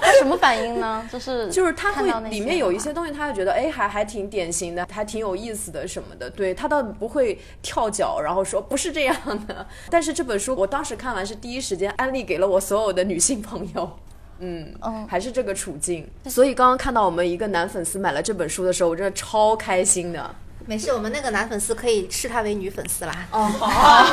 [0.00, 1.08] 他什么反应呢？
[1.10, 6.30] 就是 就是他会里面有一些些东西，他会觉得哎还还挺典型的，还挺有意思的什么的。
[6.30, 9.66] 对他倒不会跳脚，然后说不是这样的。
[9.90, 13.98] 但是这本书我当时看完是第一时间安利给了我所有的女性朋友。
[14.38, 16.08] 嗯嗯还是这个处境。
[16.26, 20.34] 所以刚刚看到我们一个男粉丝买了这本书的时候，我真的超开心的。
[20.66, 23.26] 没事，我们那个男粉丝可以视他为女粉丝啦。
[23.30, 24.06] 哦，好。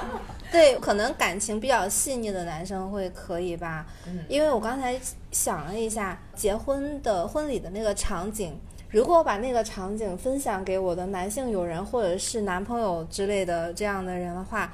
[0.52, 3.86] 对，可能感情比较细腻的男生会可以吧，
[4.28, 8.58] 因为我刚才想了一下，结婚的婚礼的那个场景，
[8.90, 14.72] 如果我把那个场景分享给我的男性友人或者是男朋友之类的这样的人的话，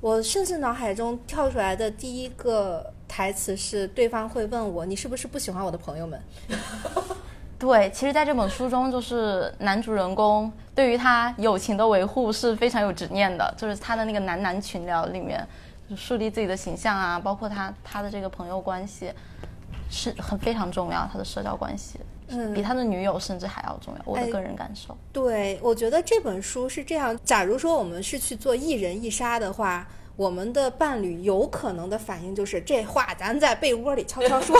[0.00, 6.18] 我甚至脑海中跳出来的第一个台词是，对方会问我，你是不是不喜欢我的朋友们？
[7.58, 15.46] 对，其实，在这本书中，就是男主人公对于他友情的维护是非常有执念的，就是他的那个男男群聊里面，
[15.88, 19.12] 就树立自己的形象啊，包括他他的这个朋友关系，
[19.90, 24.96] 是很非常重要，他的社交关系，嗯比他的女友甚至还要重要，我的哎个人感受。
[25.12, 27.18] 对，我觉得这本书是这样。
[27.24, 29.86] 假如说我们是去做一人一杀的话，
[30.16, 34.56] 我们的伴侣有可能的反应就是这话咱在被窝里悄悄说，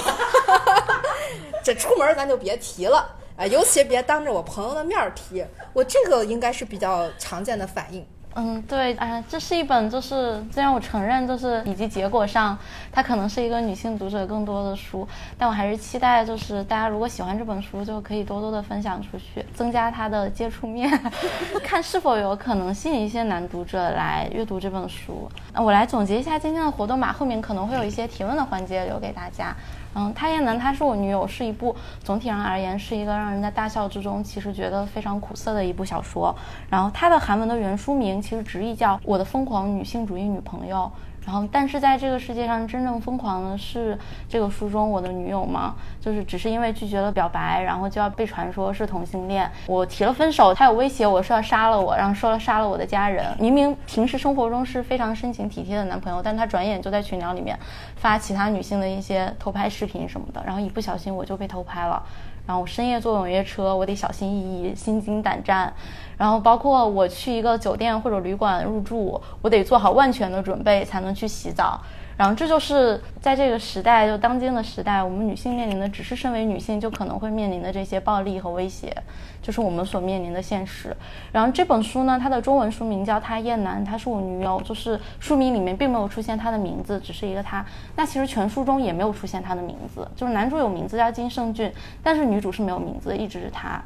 [1.63, 5.45] 这出门咱就别提了，啊，尤其别当着我朋友的面儿提。
[5.73, 8.05] 我这个应该是比较常见的反应。
[8.37, 12.59] 嗯，对，啊、这是一本就是虽然我承认就是以及结果上
[12.91, 15.07] 它可能是一个女性读者更多的书，
[15.39, 20.91] 但我还是期待就是大家如果喜欢这本书，就可以多多的分享出去，增加它的接触面，
[21.63, 25.31] 看是否有可能吸引一些男读者来阅读这本书。
[25.53, 29.55] 那我来总结一下今天的活动吧，后面可能会有一些提问的环节留给大家。
[29.95, 36.35] 嗯，《他也能》她是我女友，是一部总体上而言是一个让人在大笑之中其实觉得非常苦涩的一部小说。
[36.69, 40.91] 然后它的韩文的原书名其实直译叫《我的疯狂女性主义女朋友》。
[41.27, 43.99] 然后，但是在这个世界上真正疯狂的是
[44.29, 45.75] 这个书中我的女友吗？
[45.99, 49.51] 就是只是因为拒绝了表白，然后就要被传说是同性恋。
[49.67, 53.25] 我提了分手，他有威胁我说要杀了我，然后说了杀了我的家人。
[53.41, 57.59] 明明平时生活中是非常深情体贴的男朋友，但他转眼就在群聊里面
[57.97, 62.03] 发其他女性的一些偷拍视频什么的，然后一不小心我就被偷拍了。
[62.47, 65.73] 然后我深夜坐网约车，我得小心翼翼、心惊胆战。
[66.17, 71.81] 然后包括我去一个酒店或者旅馆入住，我得做好万全的准备才能去洗澡。
[72.17, 78.97] 然后这就是在这个时代，就当今的时代，我们女性面临的只是身为女性就可能会面临的这些暴力和威胁，
[79.43, 80.97] 就是我们所面临的现实。
[81.33, 87.67] 然后这本书呢，它的中文书名叫《他厌男》，她是我女友，就是书名里面并没有出现她的名字，只是一个她。
[87.97, 93.83] 那其实全书中也没有出现她的名字，就是男主有名字叫金圣俊，但是女主是没有名字，一直是他。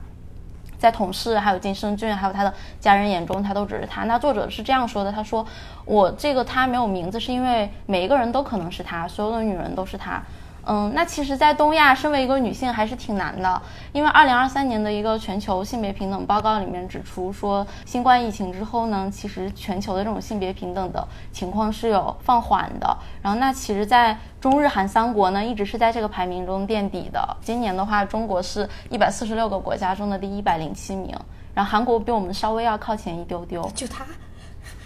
[0.78, 4.05] 在同事还有金生俊还有他的家人眼中，他都只是他。
[4.05, 5.44] 那作者是这样说的：他说，
[5.84, 10.22] 我这个他没有名字，是因为每一个人都可能是他，所有的女人都是他。
[10.70, 22.95] 嗯，那其实，在东亚，身为一个女性还是挺难的，因为二零二三年的一个全球性别平等报告里面指出说，新冠疫情之后呢，其实全球的这种性别平等的情况是有放缓的。
[23.23, 27.36] 然后，那其实，在中日韩三国呢，一直是在这个排名中垫底的。
[27.40, 31.16] 今年的话，中国是一百四十六个国家中的第一百零七名，
[31.55, 33.62] 然后韩国比我们稍微要靠前一丢丢。
[33.74, 34.05] 就他，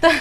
[0.01, 0.13] 对。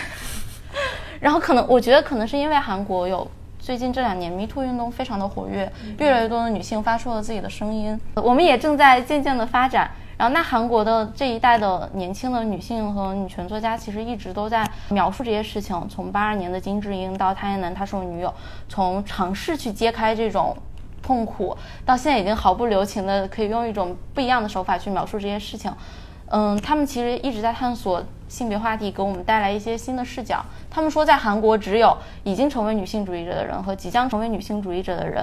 [1.22, 3.30] 然后可能，我觉得可能是因为韩国有。
[3.62, 7.98] 最近这两年，Me Too 运动非常的活跃，越来越多的女性发出了自己的声音。
[8.16, 9.92] 我们也正在渐渐的发展。
[10.18, 15.88] 然后，那韩国的这一代的年轻的女性和女权作家，其实一直都在描述这些事情。
[15.88, 18.34] 从八二年的金智英到汤彦南，他是我女友，
[18.68, 20.58] 从尝试去揭开这种
[21.04, 21.56] 痛苦，
[21.86, 25.72] 到现在已经毫不留情的可以用一种不一样的手法去描述这些事情。
[26.30, 30.41] 嗯，他们其实一直在探索性别话题，给我们带来一些新的视角。
[30.70, 35.22] 他们说，在韩国只有已经成为女性主义者的人和即将成为女性主义者的人。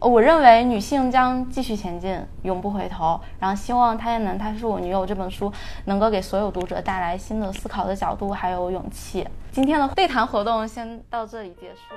[0.00, 3.20] 我认为女性将继续前进，永不回头。
[3.38, 5.52] 然后，希望《他也能她是我女友》这本书
[5.84, 9.24] 能够给所有读者带来新的思考的角度，还有勇气。
[9.52, 11.94] 今天的对谈活动先到这里结束。